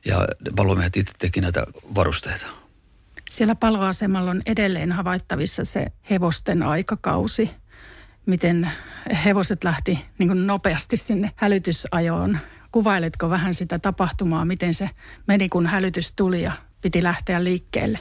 ja 0.05 0.27
palomiehet 0.55 0.97
itse 0.97 1.13
teki 1.19 1.41
näitä 1.41 1.65
varusteita. 1.95 2.45
Siellä 3.29 3.55
paloasemalla 3.55 4.31
on 4.31 4.41
edelleen 4.45 4.91
havaittavissa 4.91 5.65
se 5.65 5.87
hevosten 6.09 6.63
aikakausi, 6.63 7.49
miten 8.25 8.71
hevoset 9.25 9.63
lähti 9.63 10.05
niin 10.17 10.47
nopeasti 10.47 10.97
sinne 10.97 11.31
hälytysajoon 11.35 12.39
Kuvailetko 12.71 13.29
vähän 13.29 13.53
sitä 13.53 13.79
tapahtumaa, 13.79 14.45
miten 14.45 14.73
se 14.73 14.89
meni, 15.27 15.49
kun 15.49 15.67
hälytys 15.67 16.13
tuli 16.13 16.41
ja 16.41 16.51
piti 16.81 17.03
lähteä 17.03 17.43
liikkeelle? 17.43 17.99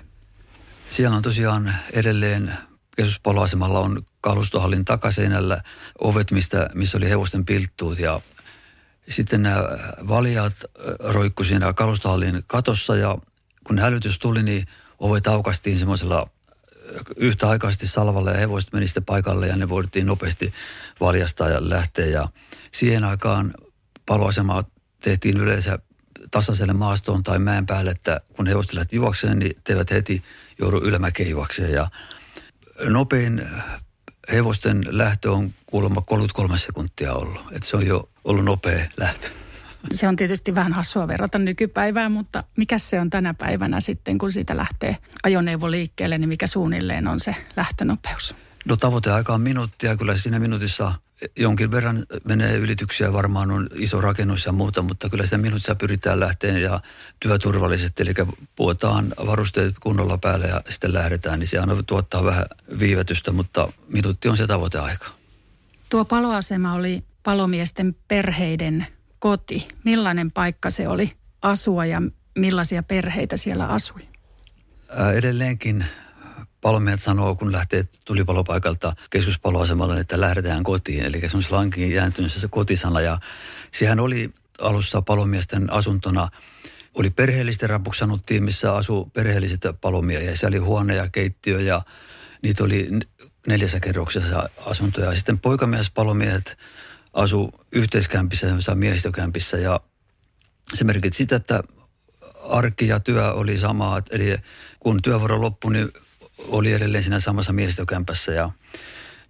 Siellä 0.90 1.16
on 1.16 1.22
tosiaan 1.22 1.74
edelleen 1.92 2.52
keskuspaloasemalla 2.96 3.80
on 3.80 4.02
kalustohallin 4.20 4.84
takaseinällä 4.84 5.62
ovet, 5.98 6.30
mistä, 6.30 6.68
missä 6.74 6.98
oli 6.98 7.10
hevosten 7.10 7.44
pilttuut 7.44 7.98
ja 7.98 8.20
sitten 9.08 9.42
nämä 9.42 9.56
valijat 10.08 10.52
roikku 10.98 11.44
siinä 11.44 11.72
kalustohallin 11.72 12.42
katossa 12.46 12.96
ja 12.96 13.18
kun 13.64 13.78
hälytys 13.78 14.18
tuli, 14.18 14.42
niin 14.42 14.66
ovet 14.98 15.26
aukastiin 15.26 15.78
semmoisella 15.78 16.26
yhtäaikaisesti 17.16 17.86
salvalla 17.86 18.30
ja 18.30 18.38
hevoset 18.38 18.72
meni 18.72 18.86
sitten 18.86 19.04
paikalle 19.04 19.46
ja 19.46 19.56
ne 19.56 19.68
voitiin 19.68 20.06
nopeasti 20.06 20.52
valjastaa 21.00 21.48
ja 21.48 21.70
lähteä. 21.70 22.06
Ja 22.06 22.28
siihen 22.72 23.04
aikaan 23.04 23.54
paloasemaa 24.06 24.64
tehtiin 25.02 25.36
yleensä 25.36 25.78
tasaiselle 26.30 26.72
maastoon 26.72 27.22
tai 27.22 27.38
mäen 27.38 27.66
päälle, 27.66 27.90
että 27.90 28.20
kun 28.36 28.46
hevoset 28.46 28.72
lähti 28.72 28.96
juokseen, 28.96 29.38
niin 29.38 29.56
teivät 29.64 29.90
heti 29.90 30.22
joudu 30.60 30.78
ylämäkeen 30.78 31.30
juokseen. 31.30 31.72
Ja 31.72 31.88
nopein 32.88 33.48
hevosten 34.32 34.84
lähtö 34.88 35.32
on 35.32 35.54
kuulemma 35.66 36.00
33 36.00 36.58
sekuntia 36.58 37.12
ollut. 37.12 37.40
Että 37.52 37.68
se 37.68 37.76
on 37.76 37.86
jo 37.86 38.08
ollut 38.24 38.44
nopea 38.44 38.86
lähtö. 38.96 39.28
Se 39.90 40.08
on 40.08 40.16
tietysti 40.16 40.54
vähän 40.54 40.72
hassua 40.72 41.08
verrata 41.08 41.38
nykypäivään, 41.38 42.12
mutta 42.12 42.44
mikä 42.56 42.78
se 42.78 43.00
on 43.00 43.10
tänä 43.10 43.34
päivänä 43.34 43.80
sitten, 43.80 44.18
kun 44.18 44.32
siitä 44.32 44.56
lähtee 44.56 44.96
ajoneuvo 45.22 45.70
liikkeelle, 45.70 46.18
niin 46.18 46.28
mikä 46.28 46.46
suunnilleen 46.46 47.08
on 47.08 47.20
se 47.20 47.34
lähtönopeus? 47.56 48.34
No 48.64 48.76
tavoiteaika 48.76 49.34
on 49.34 49.40
minuuttia. 49.40 49.96
Kyllä 49.96 50.16
siinä 50.16 50.38
minuutissa 50.38 50.94
jonkin 51.36 51.70
verran 51.70 52.06
menee 52.24 52.56
ylityksiä, 52.56 53.12
varmaan 53.12 53.50
on 53.50 53.66
iso 53.74 54.00
rakennus 54.00 54.46
ja 54.46 54.52
muuta, 54.52 54.82
mutta 54.82 55.08
kyllä 55.08 55.24
sitä 55.24 55.38
minuutissa 55.38 55.74
pyritään 55.74 56.20
lähteen 56.20 56.62
ja 56.62 56.80
työturvallisesti, 57.20 58.02
eli 58.02 58.14
puhutaan 58.56 59.14
varusteet 59.26 59.74
kunnolla 59.80 60.18
päälle 60.18 60.46
ja 60.46 60.60
sitten 60.68 60.94
lähdetään, 60.94 61.40
niin 61.40 61.48
se 61.48 61.58
aina 61.58 61.82
tuottaa 61.82 62.24
vähän 62.24 62.44
viivetystä, 62.78 63.32
mutta 63.32 63.72
minuutti 63.92 64.28
on 64.28 64.36
se 64.36 64.46
tavoiteaika. 64.46 65.06
Tuo 65.90 66.04
paloasema 66.04 66.74
oli 66.74 67.04
palomiesten 67.22 67.96
perheiden 68.08 68.86
koti. 69.18 69.68
Millainen 69.84 70.32
paikka 70.32 70.70
se 70.70 70.88
oli 70.88 71.12
asua 71.42 71.86
ja 71.86 72.02
millaisia 72.38 72.82
perheitä 72.82 73.36
siellä 73.36 73.66
asui? 73.66 74.00
Ää, 74.88 75.12
edelleenkin 75.12 75.84
palomiehet 76.66 77.02
sanoo, 77.02 77.34
kun 77.34 77.52
lähtee 77.52 77.84
tulipalopaikalta 78.04 78.92
keskuspaloasemalle, 79.10 80.00
että 80.00 80.20
lähdetään 80.20 80.64
kotiin. 80.64 81.04
Eli 81.04 81.28
se 81.28 81.36
on 81.36 81.42
slankiin 81.42 81.92
jääntynyt 81.92 82.32
se 82.32 82.48
kotisana. 82.48 83.00
Ja 83.00 83.18
sehän 83.72 84.00
oli 84.00 84.30
alussa 84.60 85.02
palomiesten 85.02 85.72
asuntona, 85.72 86.28
oli 86.94 87.10
perheellisten 87.10 87.70
rapuksi 87.70 87.98
sanottiin, 87.98 88.44
missä 88.44 88.74
asuu 88.74 89.04
perheelliset 89.04 89.60
palomiehiä. 89.80 90.36
Se 90.36 90.46
oli 90.46 90.58
huone 90.58 90.94
ja 90.94 91.08
keittiö 91.08 91.60
ja 91.60 91.82
niitä 92.42 92.64
oli 92.64 92.88
neljässä 93.46 93.80
kerroksessa 93.80 94.48
asuntoja. 94.66 95.14
Sitten 95.14 95.38
poikamiespalomiehet 95.38 96.58
asu 97.12 97.50
yhteiskämpissä, 97.72 98.74
miehistökämpissä 98.74 99.56
ja 99.56 99.80
se 100.74 100.84
merkitsi 100.84 101.18
sitä, 101.18 101.36
että 101.36 101.62
arki 102.48 102.88
ja 102.88 103.00
työ 103.00 103.32
oli 103.32 103.58
samaa. 103.58 104.00
Eli 104.10 104.36
kun 104.78 105.02
työvuoro 105.02 105.40
loppui, 105.40 105.72
niin 105.72 105.88
oli 106.38 106.72
edelleen 106.72 107.02
siinä 107.02 107.20
samassa 107.20 107.52
miehistökämpässä 107.52 108.32
ja 108.32 108.50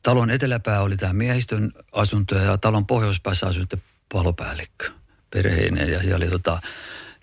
talon 0.03 0.31
eteläpää 0.31 0.81
oli 0.81 0.97
tämä 0.97 1.13
miehistön 1.13 1.73
asunto 1.93 2.35
ja 2.35 2.59
talon 2.59 2.87
pohjoispäässä 2.87 3.47
asui 3.47 3.61
sitten 3.61 3.83
palopäällikkö 4.13 4.91
perheineen 5.31 5.93
ja 5.93 6.01
siellä 6.01 6.17
oli 6.17 6.29
tota, 6.29 6.61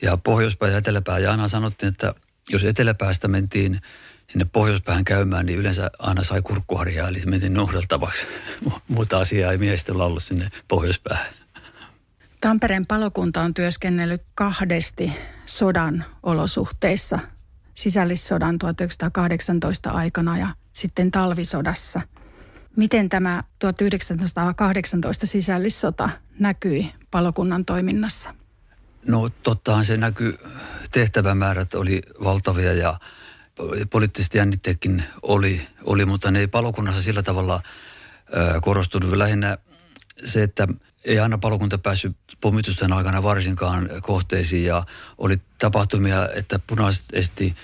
ja 0.02 0.18
pohjoispää 0.18 0.70
ja 0.70 0.78
eteläpää 0.78 1.20
ja 1.20 1.32
aina 1.32 1.48
sanottiin, 1.48 1.90
että 1.90 2.14
jos 2.50 2.64
eteläpäästä 2.64 3.28
mentiin 3.28 3.80
sinne 4.30 4.46
pohjoispäähän 4.46 5.04
käymään, 5.04 5.46
niin 5.46 5.60
yleensä 5.60 5.92
aina 6.00 6.24
sai 6.24 6.42
kurkkuharjaa, 6.42 7.08
eli 7.08 7.22
mentiin 7.26 7.54
nuhdeltavaksi. 7.54 8.28
Muuta 8.88 9.18
asiaa 9.18 9.52
ei 9.52 9.58
miehistellä 9.58 10.06
ollut 10.06 10.24
sinne 10.24 10.50
pohjoispäähän. 10.68 11.34
Tampereen 12.42 12.86
palokunta 12.86 13.42
on 13.42 13.54
työskennellyt 13.54 14.24
kahdesti 14.36 15.14
sodan 15.46 16.06
olosuhteissa– 16.24 17.20
sisällissodan 17.74 18.58
1918 18.58 19.90
aikana 19.90 20.38
ja 20.38 20.48
sitten 20.74 21.12
talvisodassa. 21.12 22.02
Miten 22.76 23.10
tämä 23.10 23.44
1918 23.60 25.28
sisällissota 25.28 26.10
näkyi 26.40 26.94
palokunnan 27.12 27.66
toiminnassa? 27.66 28.36
No 29.08 29.30
tottahan 29.30 29.86
se 29.86 29.98
näkyy, 29.98 30.38
tehtävämäärät 30.92 31.74
oli 31.74 32.02
valtavia 32.24 32.74
ja 32.74 33.00
poliittiset 33.90 34.34
jännitteetkin 34.34 35.04
oli, 35.22 35.68
oli, 35.84 36.06
mutta 36.06 36.32
ne 36.32 36.40
ei 36.40 36.48
palokunnassa 36.48 37.02
sillä 37.02 37.24
tavalla 37.24 37.62
korostunut. 38.62 39.14
Lähinnä 39.14 39.58
se, 40.26 40.44
että 40.44 40.68
ei 41.06 41.20
aina 41.20 41.38
palokunta 41.38 41.78
päässyt 41.78 42.18
pommitusten 42.42 42.94
aikana 42.94 43.24
varsinkaan 43.24 43.90
kohteisiin 44.02 44.66
ja 44.66 44.84
oli 45.18 45.42
tapahtumia, 45.58 46.30
että 46.36 46.60
punaiset 46.68 47.06
esti 47.14 47.56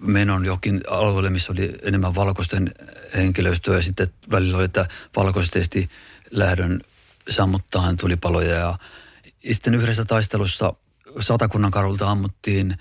menon 0.00 0.44
jokin 0.44 0.80
alueelle, 0.90 1.30
missä 1.30 1.52
oli 1.52 1.72
enemmän 1.82 2.14
valkoisten 2.14 2.74
henkilöstöä. 3.16 3.76
Ja 3.76 3.82
sitten 3.82 4.08
välillä 4.30 4.56
oli, 4.56 4.64
että 4.64 4.88
valkoiset 5.16 5.56
esti 5.56 5.90
lähdön 6.30 6.80
sammuttaan 7.30 7.96
tulipaloja. 7.96 8.54
Ja 8.54 8.78
sitten 9.52 9.74
yhdessä 9.74 10.04
taistelussa 10.04 10.72
satakunnan 11.20 11.70
karulta 11.70 12.10
ammuttiin 12.10 12.76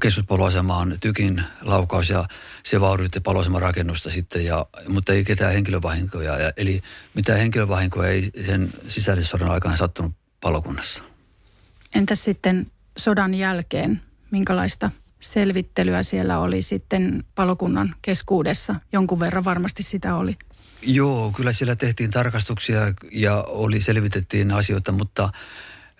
keskuspaloasemaan 0.00 0.96
tykin 1.00 1.44
laukaus 1.60 2.10
ja 2.10 2.24
se 2.62 2.80
vaurioitti 2.80 3.20
paloaseman 3.20 3.62
rakennusta 3.62 4.10
sitten, 4.10 4.44
ja, 4.44 4.66
mutta 4.88 5.12
ei 5.12 5.24
ketään 5.24 5.52
henkilövahinkoja. 5.52 6.40
Ja, 6.40 6.50
eli 6.56 6.80
mitään 7.14 7.38
henkilövahinkoja 7.38 8.10
ei 8.10 8.30
sen 8.46 8.70
sisällissodan 8.88 9.50
aikana 9.50 9.76
sattunut 9.76 10.12
palokunnassa. 10.40 11.02
Entäs 11.94 12.24
sitten 12.24 12.66
sodan 12.98 13.34
jälkeen, 13.34 14.02
minkälaista 14.30 14.90
selvittelyä 15.20 16.02
siellä 16.02 16.38
oli 16.38 16.62
sitten 16.62 17.24
palokunnan 17.34 17.94
keskuudessa? 18.02 18.74
Jonkun 18.92 19.20
verran 19.20 19.44
varmasti 19.44 19.82
sitä 19.82 20.14
oli. 20.14 20.36
Joo, 20.82 21.32
kyllä 21.36 21.52
siellä 21.52 21.76
tehtiin 21.76 22.10
tarkastuksia 22.10 22.80
ja 23.12 23.44
oli 23.48 23.80
selvitettiin 23.80 24.50
asioita, 24.50 24.92
mutta 24.92 25.30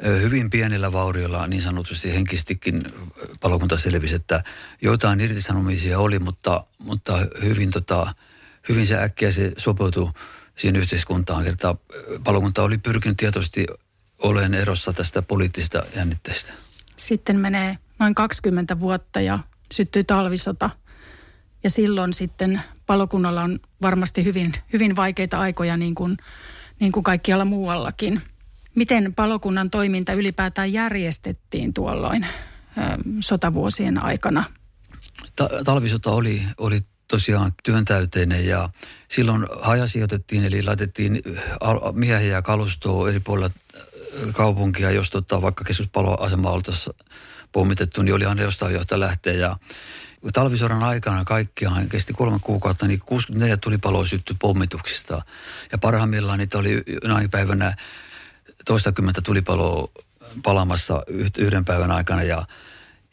hyvin 0.04 0.50
pienellä 0.50 0.92
vauriolla 0.92 1.46
niin 1.46 1.62
sanotusti 1.62 2.14
henkistikin 2.14 2.82
palokunta 3.40 3.76
selvisi, 3.76 4.14
että 4.14 4.44
joitain 4.82 5.20
irtisanomisia 5.20 5.98
oli, 5.98 6.18
mutta, 6.18 6.66
mutta 6.78 7.18
hyvin, 7.42 7.70
tota, 7.70 8.14
hyvin 8.68 8.86
se 8.86 9.02
äkkiä 9.02 9.32
se 9.32 9.52
sopeutui 9.58 10.10
siihen 10.56 10.76
yhteiskuntaan. 10.76 11.44
Kertaa 11.44 11.76
palokunta 12.24 12.62
oli 12.62 12.78
pyrkinyt 12.78 13.16
tietoisesti 13.16 13.66
olen 14.22 14.54
erossa 14.54 14.92
tästä 14.92 15.22
poliittisesta 15.22 15.82
jännitteestä. 15.96 16.52
Sitten 16.96 17.40
menee 17.40 17.78
noin 17.98 18.14
20 18.14 18.80
vuotta 18.80 19.20
ja 19.20 19.38
syttyy 19.72 20.04
talvisota. 20.04 20.70
Ja 21.64 21.70
silloin 21.70 22.14
sitten 22.14 22.62
palokunnalla 22.86 23.42
on 23.42 23.58
varmasti 23.82 24.24
hyvin, 24.24 24.52
hyvin 24.72 24.96
vaikeita 24.96 25.38
aikoja 25.38 25.76
niin 25.76 25.94
kuin, 25.94 26.16
niin 26.80 26.92
kuin 26.92 27.04
kaikkialla 27.04 27.44
muuallakin– 27.44 28.22
Miten 28.76 29.14
palokunnan 29.14 29.70
toiminta 29.70 30.12
ylipäätään 30.12 30.72
järjestettiin 30.72 31.74
tuolloin 31.74 32.26
sotavuosien 33.20 34.04
aikana? 34.04 34.44
Ta- 35.36 35.50
talvisota 35.64 36.10
oli, 36.10 36.42
oli 36.58 36.80
tosiaan 37.08 37.52
työntäyteinen 37.64 38.46
ja 38.46 38.68
silloin 39.08 39.46
hajasijoitettiin 39.60 40.44
eli 40.44 40.62
laitettiin 40.62 41.22
miehiä 41.92 42.32
ja 42.32 42.42
kalustoa 42.42 43.08
eri 43.08 43.20
puolilla 43.20 43.50
kaupunkia, 44.32 44.90
jos 44.90 45.10
tota, 45.10 45.42
vaikka 45.42 45.64
keskuspaloasema 45.64 46.50
oltaisiin 46.50 46.96
pommitettu, 47.52 48.02
niin 48.02 48.14
oli 48.14 48.24
aina 48.24 48.42
jostain 48.42 48.74
johtaa 48.74 49.00
lähteä 49.00 49.32
ja 49.32 49.56
talvisodan 50.32 50.82
aikana 50.82 51.24
kaikkiaan 51.24 51.88
kesti 51.88 52.12
kolme 52.12 52.38
kuukautta, 52.42 52.86
niin 52.86 53.00
64 53.06 53.56
tulipaloa 53.56 54.06
syttyi 54.06 54.36
pommituksista. 54.40 55.22
Ja 55.72 55.78
parhaimmillaan 55.78 56.38
niitä 56.38 56.58
oli 56.58 56.82
näin 57.04 57.30
päivänä 57.30 57.76
toistakymmentä 58.64 59.20
tulipaloa 59.20 59.88
palamassa 60.42 61.02
yhden 61.38 61.64
päivän 61.64 61.90
aikana 61.90 62.22
ja, 62.22 62.46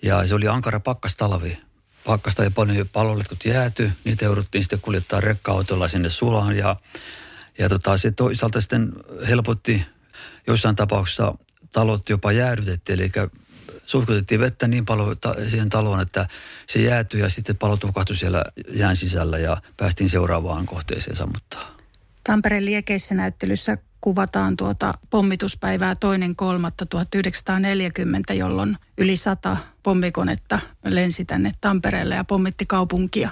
ja 0.04 0.28
se 0.28 0.36
oli 0.36 0.48
ankara 0.48 0.80
pakkastalvi. 0.80 1.58
Pakkasta 2.06 2.44
ja 2.44 2.52
paljon 2.52 2.90
paloletkut 2.94 3.46
jääty, 3.46 3.92
niitä 4.04 4.26
jouduttiin 4.26 4.64
sitten 4.64 4.82
kuljettaa 4.82 5.22
rekka-autolla 5.22 5.88
sinne 5.88 6.10
sulaan 6.10 6.58
ja, 6.58 6.76
ja 7.58 7.70
tota, 7.70 7.98
se 7.98 8.12
toisaalta 8.12 8.62
sitten 8.62 8.94
helpotti 9.28 9.86
joissain 10.48 10.76
tapauksissa 10.76 11.34
talot 11.74 12.10
jopa 12.10 12.32
jäädytettiin, 12.32 13.00
eli 13.00 13.12
suhkutettiin 13.86 14.40
vettä 14.40 14.68
niin 14.68 14.86
paljon 14.86 15.18
ta- 15.22 15.36
siihen 15.50 15.70
taloon, 15.70 16.02
että 16.02 16.28
se 16.68 16.82
jäätyi 16.82 17.22
ja 17.22 17.30
sitten 17.30 17.58
palo 17.58 17.78
tukahtui 17.78 18.16
siellä 18.16 18.44
jään 18.70 18.96
sisällä 18.96 19.38
ja 19.38 19.62
päästiin 19.78 20.10
seuraavaan 20.10 20.66
kohteeseen 20.66 21.16
sammuttaa. 21.16 21.78
Tampereen 22.24 22.66
liekeissä 22.66 23.16
näyttelyssä 23.16 23.78
kuvataan 24.04 24.58
tuota 24.58 24.94
pommituspäivää 25.10 25.96
toinen 26.00 26.36
kolmatta 26.36 26.86
1940, 26.86 28.34
jolloin 28.34 28.78
yli 28.98 29.18
sata 29.18 29.58
pommikonetta 29.84 30.60
lensi 30.86 31.26
tänne 31.26 31.52
Tampereelle 31.62 32.16
ja 32.16 32.24
pommitti 32.24 32.66
kaupunkia. 32.66 33.30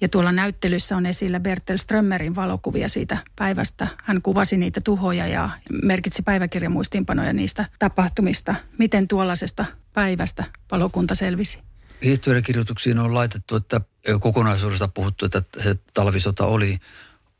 Ja 0.00 0.08
tuolla 0.08 0.32
näyttelyssä 0.32 0.96
on 0.96 1.06
esillä 1.06 1.40
Bertel 1.40 1.76
Strömmerin 1.76 2.34
valokuvia 2.34 2.88
siitä 2.88 3.18
päivästä. 3.36 3.88
Hän 4.04 4.22
kuvasi 4.22 4.56
niitä 4.56 4.80
tuhoja 4.84 5.26
ja 5.26 5.50
merkitsi 5.82 6.22
päiväkirjamuistiinpanoja 6.22 7.32
niistä 7.32 7.64
tapahtumista. 7.78 8.54
Miten 8.78 9.08
tuollaisesta 9.08 9.64
päivästä 9.92 10.44
palokunta 10.68 11.14
selvisi? 11.14 11.58
Historiakirjoituksiin 12.04 12.98
on 12.98 13.14
laitettu, 13.14 13.56
että 13.56 13.80
kokonaisuudesta 14.20 14.88
puhuttu, 14.88 15.26
että 15.26 15.42
se 15.62 15.74
talvisota 15.94 16.46
oli 16.46 16.78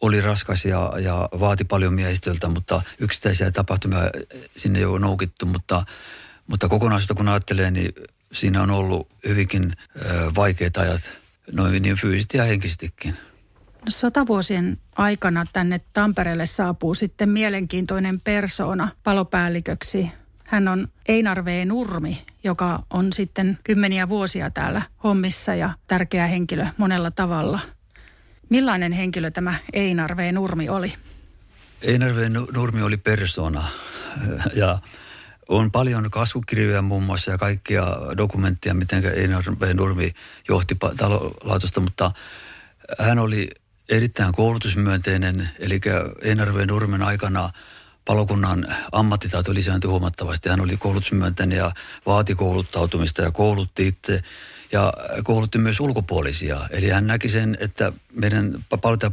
oli 0.03 0.21
raskas 0.21 0.65
ja, 0.65 0.93
ja 1.01 1.29
vaati 1.41 1.65
paljon 1.65 1.95
miehistöltä, 1.95 2.49
mutta 2.49 2.83
yksittäisiä 2.99 3.51
tapahtumia 3.51 4.11
sinne 4.57 4.79
ei 4.79 4.85
ole 4.85 4.99
noukittu, 4.99 5.47
mutta, 5.47 5.85
mutta 6.47 6.69
kokonaisuutta 6.69 7.15
kun 7.15 7.29
ajattelee, 7.29 7.71
niin 7.71 7.93
siinä 8.33 8.63
on 8.63 8.71
ollut 8.71 9.09
hyvinkin 9.29 9.73
vaikeita 10.37 10.81
ajat 10.81 11.19
noin 11.53 11.83
niin 11.83 11.97
fyysisesti 11.97 12.39
ja 12.39 12.45
henkisestikin. 12.45 13.17
No, 13.73 13.87
sotavuosien 13.89 14.79
aikana 14.97 15.45
tänne 15.53 15.81
Tampereelle 15.93 16.47
saapuu 16.47 16.95
sitten 16.95 17.29
mielenkiintoinen 17.29 18.21
persoona 18.21 18.89
palopäälliköksi. 19.05 20.11
Hän 20.45 20.69
on 20.69 20.89
Einar 21.09 21.45
V. 21.45 21.67
Nurmi, 21.67 22.25
joka 22.45 22.83
on 22.91 23.13
sitten 23.13 23.59
kymmeniä 23.65 24.09
vuosia 24.09 24.51
täällä 24.51 24.83
hommissa 25.05 25.55
ja 25.55 25.71
tärkeä 25.87 26.27
henkilö 26.27 26.67
monella 26.77 27.11
tavalla. 27.11 27.61
Millainen 28.53 28.93
henkilö 28.93 29.31
tämä 29.31 29.55
Einar 29.73 30.17
V. 30.17 30.33
Nurmi 30.33 30.69
oli? 30.69 30.95
Einar 31.83 32.17
V. 32.17 32.29
Nurmi 32.55 32.83
oli 32.83 32.97
persona 32.97 33.69
ja 34.55 34.79
on 35.49 35.71
paljon 35.71 36.11
kasvukirjoja 36.11 36.83
muun 36.83 37.03
muassa 37.03 37.31
ja 37.31 37.39
kaikkia 37.39 37.87
dokumentteja, 38.17 38.75
miten 38.75 39.05
Einar 39.05 39.45
V. 39.61 39.75
Nurmi 39.75 40.13
johti 40.49 40.77
talolaitosta, 40.97 41.81
mutta 41.81 42.11
hän 42.99 43.19
oli 43.19 43.49
erittäin 43.89 44.33
koulutusmyönteinen, 44.33 45.49
eli 45.59 45.81
Einar 46.23 46.55
V. 46.55 46.67
Nurmen 46.67 47.03
aikana 47.03 47.51
palokunnan 48.05 48.67
ammattitaito 48.93 49.55
lisääntyi 49.55 49.91
huomattavasti. 49.91 50.49
Hän 50.49 50.61
oli 50.61 50.77
koulutusmyönteinen 50.77 51.59
ja 51.59 51.73
vaati 52.07 52.35
kouluttautumista 52.35 53.23
ja 53.23 53.31
koulutti 53.31 53.87
itse 53.87 54.23
ja 54.73 54.93
koulutti 55.25 55.59
myös 55.59 55.81
ulkopuolisia. 55.81 56.61
Eli 56.71 56.89
hän 56.89 57.07
näki 57.07 57.29
sen, 57.29 57.57
että 57.61 57.93
meidän 58.13 58.65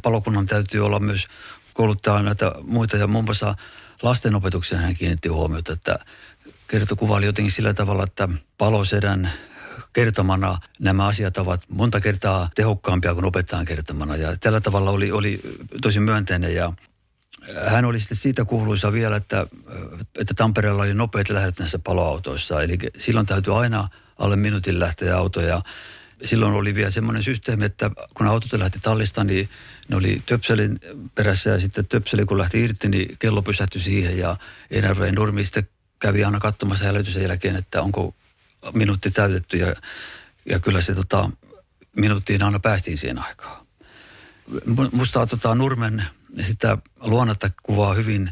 palokunnan 0.02 0.46
täytyy 0.46 0.86
olla 0.86 1.00
myös 1.00 1.28
kouluttaa 1.74 2.22
näitä 2.22 2.52
muita 2.64 2.98
ja 2.98 3.08
muun 3.08 3.26
muassa 3.26 3.56
lastenopetuksia 4.02 4.78
hän 4.78 4.96
kiinnitti 4.96 5.30
huomiota, 5.30 5.74
että 5.74 6.00
kertokuva 6.68 7.16
oli 7.16 7.26
jotenkin 7.26 7.52
sillä 7.52 7.74
tavalla, 7.74 8.04
että 8.04 8.30
palosedän 8.58 9.32
kertomana 9.94 10.58
nämä 10.80 11.08
asiat 11.08 11.38
ovat 11.38 11.62
monta 11.70 12.02
kertaa 12.02 12.50
tehokkaampia 12.56 13.14
kuin 13.14 13.26
opettajan 13.26 13.66
kertomana. 13.66 14.16
Ja 14.16 14.38
tällä 14.38 14.62
tavalla 14.62 14.92
oli, 14.92 15.12
oli 15.12 15.42
tosi 15.82 16.00
myönteinen 16.00 16.56
ja 16.56 16.74
hän 17.68 17.86
oli 17.86 18.00
sitten 18.00 18.18
siitä 18.18 18.46
kuuluisa 18.46 18.94
vielä, 18.94 19.16
että, 19.16 19.48
että 20.20 20.34
Tampereella 20.34 20.84
oli 20.84 20.94
nopeat 20.94 21.30
lähdöt 21.30 21.60
näissä 21.60 21.80
paloautoissa. 21.80 22.62
Eli 22.62 22.78
silloin 22.98 23.26
täytyy 23.26 23.60
aina 23.60 23.90
alle 24.20 24.36
minuutin 24.36 24.80
lähteä 24.80 25.18
autoja. 25.18 25.62
Silloin 26.26 26.54
oli 26.54 26.76
vielä 26.76 26.92
semmoinen 26.92 27.24
systeemi, 27.24 27.66
että 27.66 27.92
kun 28.14 28.28
autot 28.28 28.54
lähti 28.54 28.80
tallista, 28.82 29.24
niin 29.24 29.50
ne 29.90 29.96
oli 29.96 30.22
töpselin 30.26 30.80
perässä 31.16 31.50
ja 31.50 31.60
sitten 31.60 31.88
töpseli 31.88 32.26
kun 32.26 32.38
lähti 32.38 32.64
irti, 32.64 32.90
niin 32.90 33.16
kello 33.20 33.42
pysähtyi 33.42 33.82
siihen 33.82 34.18
ja 34.18 34.38
NRV 34.82 35.14
Nurmi 35.16 35.44
sitten 35.44 35.70
kävi 36.00 36.24
aina 36.24 36.40
katsomassa 36.40 36.86
hälytyksen 36.86 37.24
jälkeen, 37.24 37.56
että 37.56 37.82
onko 37.82 38.16
minuutti 38.74 39.12
täytetty 39.12 39.58
ja, 39.58 39.74
ja 40.46 40.60
kyllä 40.60 40.82
se 40.82 40.96
tota, 40.96 41.30
minuuttiin 41.96 42.44
aina 42.44 42.60
päästiin 42.60 42.98
siihen 42.98 43.20
aikaan. 43.20 43.66
Musta 44.92 45.28
tota, 45.28 45.56
Nurmen 45.56 46.04
sitä 46.42 46.78
luonnetta 47.00 47.50
kuvaa 47.64 47.94
hyvin 47.94 48.30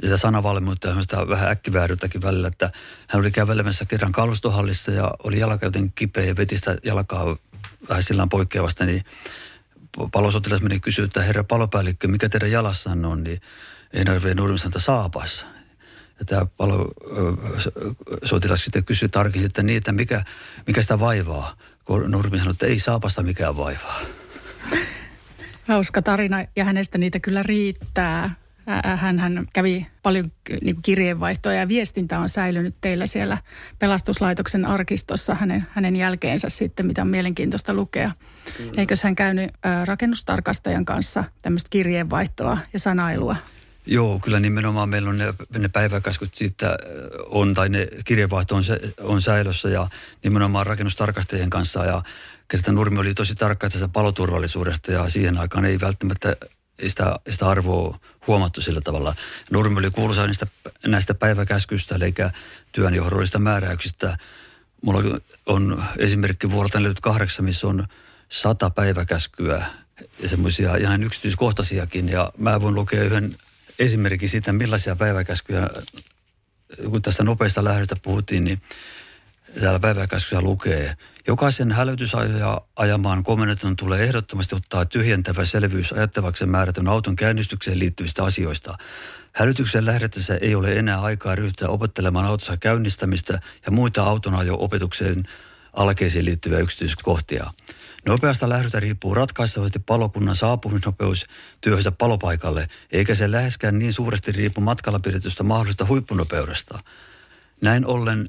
sitä 0.00 0.16
sanavalmiutta 0.16 0.88
ja 0.88 0.96
vähän 1.28 1.50
äkkivääryyttäkin 1.50 2.22
välillä, 2.22 2.48
että 2.48 2.70
hän 3.08 3.20
oli 3.20 3.30
kävelemässä 3.30 3.84
kerran 3.84 4.12
kalustohallissa 4.12 4.90
ja 4.90 5.14
oli 5.24 5.38
jalka 5.38 5.66
joten 5.66 5.92
kipeä 5.92 6.24
ja 6.24 6.36
veti 6.36 6.56
sitä 6.56 6.76
jalkaa 6.84 7.36
vähän 7.88 8.02
sillä 8.02 8.26
poikkeavasta, 8.30 8.84
niin 8.84 9.04
palosotilas 10.12 10.62
meni 10.62 10.80
kysyä, 10.80 11.04
että 11.04 11.22
herra 11.22 11.44
palopäällikkö, 11.44 12.08
mikä 12.08 12.28
teidän 12.28 12.50
jalassanne 12.50 13.08
on, 13.08 13.24
niin 13.24 13.40
Einar 13.92 14.22
V. 14.22 14.32
Nurmi 14.36 14.58
sanoi, 14.58 14.80
saapas. 14.80 15.46
Ja 16.18 16.24
tämä 16.24 16.46
palosotilas 16.46 18.64
sitten 18.64 18.84
kysyi 18.84 19.08
tarkistin, 19.08 19.46
että 19.46 19.62
niin, 19.62 19.76
että 19.76 19.92
mikä, 19.92 20.24
mikä 20.66 20.82
sitä 20.82 21.00
vaivaa. 21.00 21.56
Nurmi 22.08 22.38
sanoi, 22.38 22.52
että 22.52 22.66
ei 22.66 22.80
saapasta 22.80 23.22
mikään 23.22 23.56
vaivaa. 23.56 24.00
Hauska 25.68 26.02
tarina 26.02 26.44
ja 26.56 26.64
hänestä 26.64 26.98
niitä 26.98 27.20
kyllä 27.20 27.42
riittää. 27.42 28.34
Hän, 28.96 29.18
hän 29.18 29.46
kävi 29.52 29.86
paljon 30.02 30.32
niin 30.62 30.76
kirjeenvaihtoa 30.84 31.52
ja 31.52 31.68
viestintä 31.68 32.18
on 32.18 32.28
säilynyt 32.28 32.74
teillä 32.80 33.06
siellä 33.06 33.38
pelastuslaitoksen 33.78 34.64
arkistossa 34.64 35.34
hänen, 35.34 35.66
hänen 35.70 35.96
jälkeensä 35.96 36.48
sitten, 36.48 36.86
mitä 36.86 37.02
on 37.02 37.08
mielenkiintoista 37.08 37.74
lukea. 37.74 38.10
Kyllä. 38.56 38.72
Eikö 38.76 38.94
hän 39.04 39.14
käynyt 39.14 39.50
rakennustarkastajan 39.84 40.84
kanssa 40.84 41.24
tämmöistä 41.42 41.68
kirjeenvaihtoa 41.70 42.58
ja 42.72 42.78
sanailua? 42.78 43.36
Joo, 43.86 44.18
kyllä 44.18 44.40
nimenomaan 44.40 44.88
meillä 44.88 45.10
on 45.10 45.18
ne, 45.18 45.34
ne 45.58 45.68
päiväkäskut 45.68 46.34
siitä 46.34 46.76
on, 47.26 47.54
tai 47.54 47.68
ne 47.68 47.88
kirjeenvaihto 48.04 48.56
on, 48.56 48.62
on 49.00 49.22
säilössä 49.22 49.68
ja 49.68 49.88
nimenomaan 50.24 50.66
rakennustarkastajien 50.66 51.50
kanssa 51.50 51.84
ja 51.84 52.02
Kerta 52.48 52.72
Nurmi 52.72 52.98
oli 52.98 53.14
tosi 53.14 53.34
tarkka 53.34 53.70
tästä 53.70 53.88
paloturvallisuudesta 53.88 54.92
ja 54.92 55.08
siihen 55.08 55.38
aikaan 55.38 55.64
ei 55.64 55.80
välttämättä 55.80 56.36
sitä, 56.88 57.16
sitä 57.30 57.48
arvoa 57.48 57.98
huomattu 58.26 58.60
sillä 58.60 58.80
tavalla. 58.80 59.14
Nurmi 59.50 59.78
oli 59.78 59.90
kuuluisa 59.90 60.26
niistä, 60.26 60.46
näistä 60.86 61.14
päiväkäskyistä, 61.14 61.94
eli 61.94 62.14
työnjohdollisista 62.72 63.38
määräyksistä. 63.38 64.18
Mulla 64.82 65.18
on 65.46 65.84
esimerkki 65.98 66.50
vuodelta 66.50 66.80
48, 66.80 67.44
missä 67.44 67.66
on 67.66 67.86
sata 68.28 68.70
päiväkäskyä 68.70 69.66
ja 70.22 70.28
semmoisia 70.28 70.76
ihan 70.76 71.02
yksityiskohtaisiakin. 71.02 72.08
Ja 72.08 72.32
mä 72.38 72.60
voin 72.60 72.74
lukea 72.74 73.02
yhden 73.02 73.36
esimerkin 73.78 74.28
siitä, 74.28 74.52
millaisia 74.52 74.96
päiväkäskyjä, 74.96 75.70
kun 76.90 77.02
tästä 77.02 77.24
nopeasta 77.24 77.64
lähdöstä 77.64 77.94
puhuttiin, 78.02 78.44
niin 78.44 78.62
täällä 79.60 79.80
päiväkäskyssä 79.80 80.40
lukee– 80.40 80.94
Jokaisen 81.26 81.72
hälytysajoja 81.72 82.60
ajamaan 82.76 83.22
komennetun 83.22 83.76
tulee 83.76 84.02
ehdottomasti 84.02 84.54
ottaa 84.54 84.84
tyhjentävä 84.84 85.44
selvyys 85.44 85.92
ajattavaksi 85.92 86.46
määrätyn 86.46 86.88
auton 86.88 87.16
käynnistykseen 87.16 87.78
liittyvistä 87.78 88.24
asioista. 88.24 88.74
Hälytyksen 89.32 89.86
lähdetessä 89.86 90.34
ei 90.34 90.54
ole 90.54 90.72
enää 90.72 91.00
aikaa 91.00 91.34
ryhtyä 91.34 91.68
opettelemaan 91.68 92.26
autossa 92.26 92.56
käynnistämistä 92.56 93.40
ja 93.66 93.72
muita 93.72 94.02
auton 94.02 94.34
ajo-opetukseen 94.34 95.22
alkeisiin 95.72 96.24
liittyviä 96.24 96.58
yksityiskohtia. 96.58 97.50
Nopeasta 98.06 98.48
lähdöstä 98.48 98.80
riippuu 98.80 99.14
ratkaisevasti 99.14 99.78
palokunnan 99.78 100.36
saapumisnopeus 100.36 101.26
työhönsä 101.60 101.92
palopaikalle, 101.92 102.66
eikä 102.90 103.14
se 103.14 103.30
läheskään 103.30 103.78
niin 103.78 103.92
suuresti 103.92 104.32
riippu 104.32 104.60
matkalla 104.60 105.00
pidetystä 105.00 105.42
mahdollisesta 105.42 105.86
huippunopeudesta. 105.86 106.78
Näin 107.60 107.86
ollen 107.86 108.28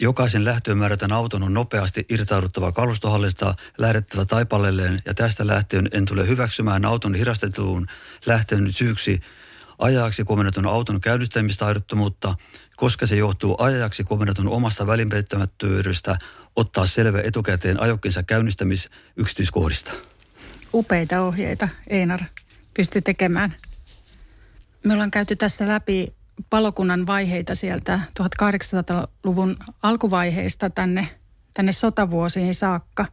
Jokaisen 0.00 0.44
lähtöön 0.44 0.78
määrätän 0.78 1.12
auton 1.12 1.42
on 1.42 1.54
nopeasti 1.54 2.04
irtauduttava 2.10 2.72
kalustohallista, 2.72 3.54
lähdettävä 3.78 4.24
taipalelleen 4.24 5.00
ja 5.04 5.14
tästä 5.14 5.46
lähtien 5.46 5.88
en 5.92 6.04
tule 6.04 6.28
hyväksymään 6.28 6.84
auton 6.84 7.14
hirastettuun 7.14 7.86
lähtöön 8.26 8.72
syyksi 8.72 9.20
ajajaksi 9.78 10.24
komennetun 10.24 10.66
auton 10.66 11.00
käynnistämistaidottomuutta, 11.00 12.34
koska 12.76 13.06
se 13.06 13.16
johtuu 13.16 13.56
ajajaksi 13.58 14.04
komennetun 14.04 14.48
omasta 14.48 14.86
välinpeittämättömyydestä 14.86 16.16
ottaa 16.56 16.86
selvä 16.86 17.20
etukäteen 17.24 17.80
ajokkinsa 17.80 18.22
käynnistämisyksityiskohdista. 18.22 19.92
Upeita 20.74 21.20
ohjeita 21.20 21.68
Einar 21.86 22.20
pystyi 22.74 23.02
tekemään. 23.02 23.56
Me 24.84 24.94
ollaan 24.94 25.10
käyty 25.10 25.36
tässä 25.36 25.68
läpi 25.68 26.17
palokunnan 26.50 27.06
vaiheita 27.06 27.54
sieltä 27.54 28.00
1800-luvun 28.20 29.56
alkuvaiheista 29.82 30.70
tänne, 30.70 31.08
tänne 31.54 31.72
sotavuosiin 31.72 32.54
saakka. 32.54 33.06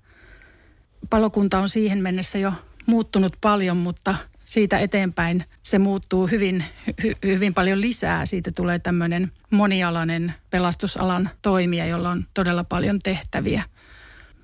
Palokunta 1.09 1.59
on 1.59 1.69
siihen 1.69 1.97
mennessä 2.01 2.37
jo 2.37 2.53
muuttunut 2.85 3.37
paljon, 3.41 3.77
mutta 3.77 4.15
siitä 4.45 4.79
eteenpäin 4.79 5.45
se 5.63 5.79
muuttuu 5.79 6.27
hyvin, 6.27 6.63
hy, 7.03 7.13
hyvin 7.25 7.53
paljon 7.53 7.81
lisää. 7.81 8.25
Siitä 8.25 8.51
tulee 8.51 8.79
tämmöinen 8.79 9.31
monialainen 9.51 10.33
pelastusalan 10.49 11.29
toimija, 11.41 11.85
jolla 11.85 12.09
on 12.09 12.25
todella 12.33 12.63
paljon 12.63 12.99
tehtäviä. 12.99 13.63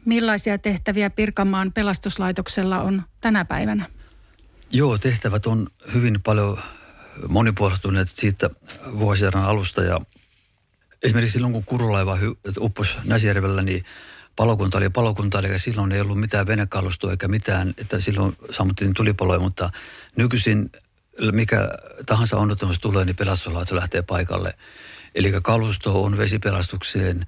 Millaisia 0.05 0.57
tehtäviä 0.57 1.09
Pirkanmaan 1.09 1.71
pelastuslaitoksella 1.73 2.81
on 2.81 3.03
tänä 3.21 3.45
päivänä? 3.45 3.85
Joo, 4.71 4.97
tehtävät 4.97 5.45
on 5.45 5.67
hyvin 5.93 6.19
paljon 6.23 6.57
monipuolistuneet 7.29 8.09
siitä 8.09 8.49
vuosien 8.99 9.35
alusta 9.35 9.83
ja 9.83 9.99
esimerkiksi 11.03 11.33
silloin 11.33 11.53
kun 11.53 11.65
kurulaiva 11.65 12.17
upposi 12.59 12.95
Näsijärvellä, 13.03 13.61
niin 13.61 13.85
palokunta 14.35 14.77
oli 14.77 14.89
palokunta, 14.89 15.39
eli 15.39 15.59
silloin 15.59 15.91
ei 15.91 16.01
ollut 16.01 16.19
mitään 16.19 16.47
venekalustoa 16.47 17.11
eikä 17.11 17.27
mitään, 17.27 17.73
että 17.77 17.99
silloin 17.99 18.37
sammuttiin 18.51 18.93
tulipaloja, 18.93 19.39
mutta 19.39 19.69
nykyisin 20.17 20.69
mikä 21.31 21.69
tahansa 22.05 22.37
onnettomuus 22.37 22.79
tulee, 22.79 23.05
niin 23.05 23.15
pelastuslaitos 23.15 23.71
lähtee 23.71 24.01
paikalle. 24.01 24.53
Eli 25.15 25.31
kalusto 25.41 26.03
on 26.03 26.17
vesipelastukseen 26.17 27.25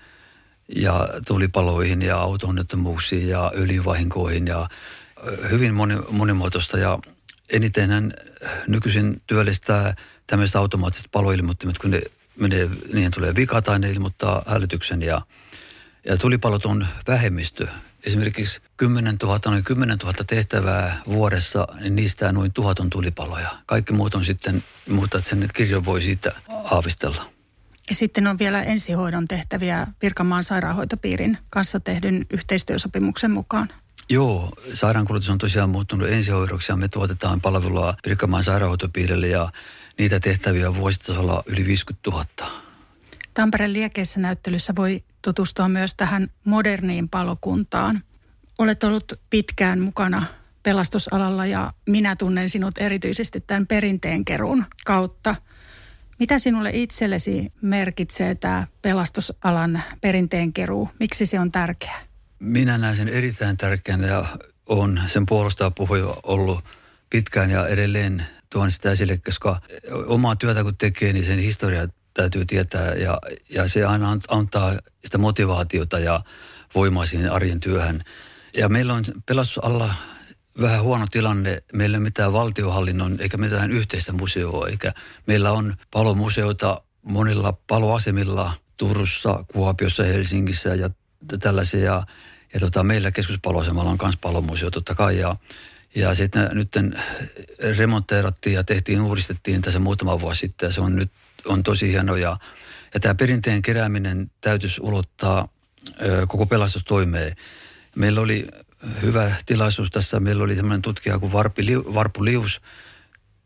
ja 0.75 1.07
tulipaloihin 1.27 2.01
ja 2.01 2.17
auto-onnettomuuksiin 2.19 3.29
ja 3.29 3.51
öljyvahinkoihin 3.55 4.47
ja 4.47 4.67
hyvin 5.51 5.73
moni, 5.73 5.95
monimuotoista 6.09 6.77
ja 6.77 6.99
eniten 7.53 7.89
hän 7.89 8.13
nykyisin 8.67 9.21
työllistää 9.27 9.93
tämmöiset 10.27 10.55
automaattiset 10.55 11.11
paloilmoittimet, 11.11 11.77
kun 11.77 11.91
ne 11.91 12.01
menee, 12.39 12.69
niihin 12.93 13.11
tulee 13.11 13.35
vika 13.35 13.61
tai 13.61 13.79
ne 13.79 13.89
ilmoittaa 13.89 14.43
hälytyksen 14.47 15.01
ja, 15.01 15.21
ja 16.05 16.17
tulipalot 16.17 16.65
on 16.65 16.87
vähemmistö. 17.07 17.67
esimerkiksi 18.05 18.61
10 18.77 19.15
000, 19.23 19.39
noin 19.45 19.63
10 19.63 19.97
000 19.97 20.13
tehtävää 20.27 21.01
vuodessa, 21.07 21.67
niin 21.79 21.95
niistä 21.95 22.31
noin 22.31 22.53
tuhat 22.53 22.79
on 22.79 22.89
tulipaloja. 22.89 23.49
Kaikki 23.65 23.93
muut 23.93 24.15
on 24.15 24.25
sitten, 24.25 24.63
mutta 24.89 25.21
sen 25.21 25.49
kirjo 25.53 25.85
voi 25.85 26.01
siitä 26.01 26.31
aavistella. 26.63 27.33
Ja 27.89 27.95
sitten 27.95 28.27
on 28.27 28.39
vielä 28.39 28.63
ensihoidon 28.63 29.27
tehtäviä 29.27 29.87
Pirkanmaan 29.99 30.43
sairaanhoitopiirin 30.43 31.37
kanssa 31.49 31.79
tehdyn 31.79 32.25
yhteistyösopimuksen 32.29 33.31
mukaan. 33.31 33.69
Joo, 34.09 34.49
sairaankulutus 34.73 35.29
on 35.29 35.37
tosiaan 35.37 35.69
muuttunut 35.69 36.09
ensihoidoksi 36.09 36.71
ja 36.71 36.75
me 36.75 36.87
tuotetaan 36.87 37.41
palvelua 37.41 37.93
Pirkanmaan 38.03 38.43
sairaanhoitopiirille 38.43 39.27
ja 39.27 39.49
niitä 39.97 40.19
tehtäviä 40.19 40.75
vuositasolla 40.75 41.43
yli 41.45 41.65
50 41.65 42.11
000. 42.11 42.25
Tampereen 43.33 43.73
liekeissä 43.73 44.19
näyttelyssä 44.19 44.73
voi 44.75 45.03
tutustua 45.21 45.67
myös 45.67 45.95
tähän 45.95 46.27
moderniin 46.45 47.09
palokuntaan. 47.09 48.01
Olet 48.59 48.83
ollut 48.83 49.13
pitkään 49.29 49.79
mukana 49.79 50.25
pelastusalalla 50.63 51.45
ja 51.45 51.73
minä 51.89 52.15
tunnen 52.15 52.49
sinut 52.49 52.77
erityisesti 52.77 53.41
tämän 53.41 53.67
perinteenkeruun 53.67 54.65
kautta. 54.85 55.35
Mitä 56.19 56.39
sinulle 56.39 56.71
itsellesi 56.73 57.53
merkitsee 57.61 58.35
tämä 58.35 58.67
pelastusalan 58.81 59.83
perinteenkeruu? 60.01 60.89
Miksi 60.99 61.25
se 61.25 61.39
on 61.39 61.51
tärkeää? 61.51 62.12
Minä 62.43 62.77
näen 62.77 62.95
sen 62.95 63.07
erittäin 63.07 63.57
tärkeänä 63.57 64.07
ja 64.07 64.25
on 64.65 65.01
sen 65.07 65.25
puolustaa 65.25 65.71
puhuja 65.71 66.15
ollut 66.23 66.65
pitkään 67.09 67.49
ja 67.49 67.67
edelleen 67.67 68.25
tuon 68.49 68.71
sitä 68.71 68.91
esille, 68.91 69.17
koska 69.17 69.61
omaa 70.05 70.35
työtä 70.35 70.63
kun 70.63 70.77
tekee, 70.77 71.13
niin 71.13 71.25
sen 71.25 71.39
historia 71.39 71.87
täytyy 72.13 72.45
tietää 72.45 72.93
ja, 72.93 73.17
ja 73.49 73.67
se 73.67 73.85
aina 73.85 74.17
antaa 74.27 74.73
sitä 75.05 75.17
motivaatiota 75.17 75.99
ja 75.99 76.21
voimaa 76.75 77.05
siihen 77.05 77.31
arjen 77.31 77.59
työhön. 77.59 78.03
Ja 78.57 78.69
meillä 78.69 78.93
on 78.93 79.05
pelastusalla 79.25 79.93
vähän 80.61 80.83
huono 80.83 81.05
tilanne. 81.11 81.63
Meillä 81.73 81.95
ei 81.95 81.99
ole 81.99 82.03
mitään 82.03 82.33
valtiohallinnon 82.33 83.17
eikä 83.19 83.37
mitään 83.37 83.71
yhteistä 83.71 84.13
museoa, 84.13 84.67
eikä 84.67 84.91
meillä 85.27 85.51
on 85.51 85.73
palomuseota 85.91 86.81
monilla 87.01 87.53
paloasemilla 87.67 88.53
Turussa, 88.77 89.45
Kuopiossa, 89.53 90.03
Helsingissä 90.03 90.75
ja 90.75 90.89
tällaisia. 91.39 92.03
Ja, 92.53 92.59
tota, 92.59 92.83
meillä 92.83 93.11
keskuspaloasemalla 93.11 93.91
on 93.91 93.97
myös 94.01 94.17
palomuseo 94.17 94.71
totta 94.71 94.95
kai. 94.95 95.19
Ja, 95.19 95.35
ja 95.95 96.15
sitten 96.15 96.49
nyt 96.53 96.69
remonteerattiin 97.77 98.53
ja 98.53 98.63
tehtiin, 98.63 99.01
uudistettiin 99.01 99.61
tässä 99.61 99.79
muutama 99.79 100.19
vuosi 100.19 100.39
sitten 100.39 100.67
ja 100.67 100.73
se 100.73 100.81
on 100.81 100.95
nyt 100.95 101.11
on 101.45 101.63
tosi 101.63 101.91
hieno. 101.91 102.15
Ja, 102.15 102.37
ja 102.93 102.99
tämä 102.99 103.15
perinteen 103.15 103.61
kerääminen 103.61 104.31
täytyisi 104.41 104.81
ulottaa 104.81 105.47
ö, 106.01 106.25
koko 106.27 106.45
pelastustoimeen. 106.45 107.35
Meillä 107.95 108.21
oli 108.21 108.47
hyvä 109.01 109.31
tilaisuus 109.45 109.91
tässä. 109.91 110.19
Meillä 110.19 110.43
oli 110.43 110.55
semmoinen 110.55 110.81
tutkija 110.81 111.19
kuin 111.19 111.31
Varpi, 111.31 111.65
Varpu 111.93 112.25
Lius 112.25 112.61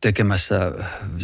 tekemässä 0.01 0.71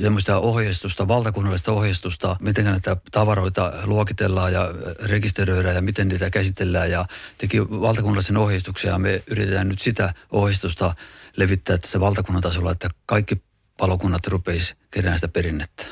semmoista 0.02 0.38
ohjeistusta, 0.38 1.08
valtakunnallista 1.08 1.72
ohjeistusta, 1.72 2.36
miten 2.40 2.66
näitä 2.66 2.98
tavaroita 3.12 3.74
luokitellaan 3.86 4.54
ja 4.54 4.70
rekisteröidään 5.06 5.76
ja 5.76 5.82
miten 5.82 6.08
niitä 6.08 6.30
käsitellään 6.30 6.92
ja 6.92 7.06
teki 7.38 7.62
valtakunnallisen 7.62 8.38
ohjeistuksen 8.38 8.90
ja 8.90 9.00
me 9.00 9.24
yritetään 9.28 9.70
nyt 9.70 9.82
sitä 9.82 10.14
ohjeistusta 10.32 10.96
levittää 11.38 11.78
tässä 11.78 12.00
valtakunnan 12.00 12.42
tasolla, 12.42 12.72
että 12.72 12.90
kaikki 13.06 13.44
palokunnat 13.78 14.28
rupeisi 14.28 14.76
keräämään 14.92 15.18
sitä 15.18 15.28
perinnettä. 15.28 15.86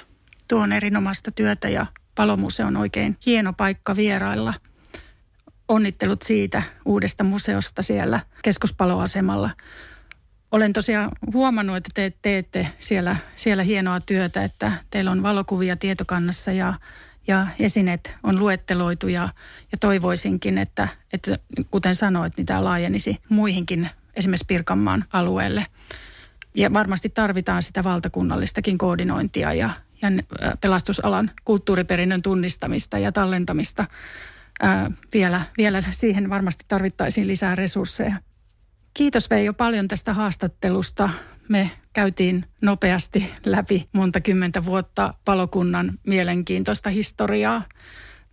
Tuo 0.48 0.62
on 0.62 0.72
erinomaista 0.74 1.32
työtä 1.32 1.70
ja 1.70 1.86
palomuse 2.16 2.66
on 2.66 2.78
oikein 2.78 3.18
hieno 3.26 3.54
paikka 3.54 3.96
vierailla– 3.96 4.54
onnittelut 5.72 6.22
siitä 6.22 6.62
uudesta 6.86 7.24
museosta 7.24 7.84
siellä 7.84 8.20
keskuspaloasemalla. 8.44 9.50
Olen 10.52 10.74
tosiaan 10.74 11.12
huomannut, 11.34 11.78
että 11.78 11.90
te 11.94 12.14
teette 12.22 12.68
siellä, 12.80 13.16
siellä 13.36 13.64
hienoa 13.64 14.00
työtä, 14.00 14.44
että 14.44 14.72
teillä 14.90 15.12
on 15.12 15.24
valokuvia 15.24 15.76
tietokannassa 15.76 16.52
ja, 16.52 16.74
ja 17.28 17.48
esineet 17.60 18.14
on 18.24 18.40
luetteloitu 18.40 19.08
ja, 19.08 19.30
ja 19.72 19.78
toivoisinkin, 19.78 20.58
että, 20.58 20.88
että 21.14 21.38
kuten 21.72 21.96
sanoit, 21.96 22.38
niin 22.38 22.46
tämä 22.46 22.64
laajenisi 22.64 23.18
muihinkin 23.30 23.90
esimerkiksi 24.16 24.46
Pirkanmaan 24.48 25.06
alueelle. 25.14 25.66
Ja 26.56 26.74
varmasti 26.74 27.10
tarvitaan 27.10 27.64
sitä 27.64 27.84
valtakunnallistakin 27.84 28.78
koordinointia 28.78 29.54
ja, 29.54 29.70
ja 30.02 30.10
pelastusalan 30.62 31.32
kulttuuriperinnön 31.46 32.22
tunnistamista 32.22 32.98
ja 32.98 33.12
tallentamista 33.12 33.86
ää, 34.62 34.92
vielä, 35.14 35.42
vielä 35.58 35.82
siihen 35.82 36.30
varmasti 36.30 36.66
tarvittaisiin 36.68 37.28
lisää 37.28 37.56
resursseja. 37.56 38.16
Kiitos 38.94 39.30
Veijo 39.30 39.54
paljon 39.54 39.88
tästä 39.88 40.14
haastattelusta. 40.14 41.10
Me 41.50 41.72
käytiin 41.94 42.46
nopeasti 42.62 43.34
läpi 43.46 43.90
monta 43.94 44.22
kymmentä 44.22 44.66
vuotta 44.66 45.14
palokunnan 45.26 46.00
mielenkiintoista 46.08 46.90
historiaa. 46.90 47.64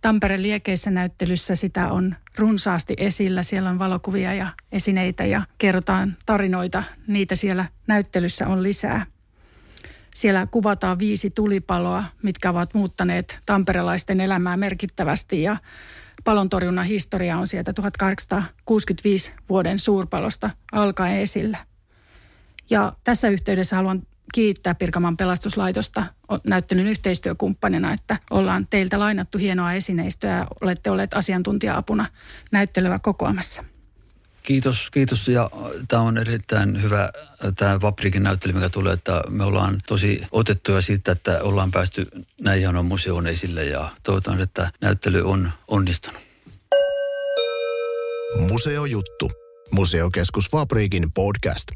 Tampereen 0.01 0.41
liekeissä 0.43 0.91
näyttelyssä 0.91 1.55
sitä 1.55 1.91
on 1.91 2.15
runsaasti 2.37 2.93
esillä. 2.97 3.43
Siellä 3.43 3.69
on 3.69 3.79
valokuvia 3.79 4.33
ja 4.33 4.47
esineitä 4.71 5.25
ja 5.25 5.41
kerrotaan 5.57 6.17
tarinoita. 6.25 6.83
Niitä 7.07 7.35
siellä 7.35 7.65
näyttelyssä 7.87 8.47
on 8.47 8.63
lisää. 8.63 9.05
Siellä 10.15 10.47
kuvataan 10.51 10.99
viisi 10.99 11.29
tulipaloa, 11.29 12.03
mitkä 12.23 12.49
ovat 12.49 12.73
muuttaneet 12.73 13.39
tamperelaisten 13.45 14.21
elämää 14.21 14.57
merkittävästi 14.57 15.41
ja 15.41 15.57
palontorjunnan 16.23 16.85
historia 16.85 17.37
on 17.37 17.47
sieltä 17.47 17.73
1865 17.73 19.33
vuoden 19.49 19.79
suurpalosta 19.79 20.49
alkaen 20.71 21.17
esillä. 21.17 21.57
Ja 22.69 22.93
tässä 23.03 23.27
yhteydessä 23.27 23.75
haluan 23.75 24.03
kiittää 24.33 24.75
Pirkaman 24.75 25.17
pelastuslaitosta 25.17 26.03
näyttelyn 26.47 26.87
yhteistyökumppanina, 26.87 27.93
että 27.93 28.17
ollaan 28.31 28.67
teiltä 28.69 28.99
lainattu 28.99 29.37
hienoa 29.37 29.73
esineistöä 29.73 30.37
ja 30.37 30.47
olette 30.61 30.91
olleet 30.91 31.13
asiantuntija-apuna 31.13 32.05
näyttelyä 32.51 32.99
kokoamassa. 32.99 33.63
Kiitos, 34.43 34.91
kiitos. 34.91 35.27
Ja 35.27 35.49
tämä 35.87 36.01
on 36.01 36.17
erittäin 36.17 36.81
hyvä 36.81 37.09
tämä 37.55 37.81
Vaprikin 37.81 38.23
näyttely, 38.23 38.53
mikä 38.53 38.69
tulee, 38.69 38.93
että 38.93 39.21
me 39.29 39.43
ollaan 39.43 39.77
tosi 39.87 40.21
otettuja 40.31 40.81
siitä, 40.81 41.11
että 41.11 41.43
ollaan 41.43 41.71
päästy 41.71 42.07
näin 42.41 42.59
hienon 42.59 42.85
museon 42.85 43.27
esille 43.27 43.65
ja 43.65 43.89
toivotaan, 44.03 44.41
että 44.41 44.71
näyttely 44.81 45.21
on 45.29 45.51
onnistunut. 45.67 46.21
Museojuttu. 48.47 49.31
Museokeskus 49.71 50.49
Fabrikin 50.51 51.11
podcast. 51.11 51.67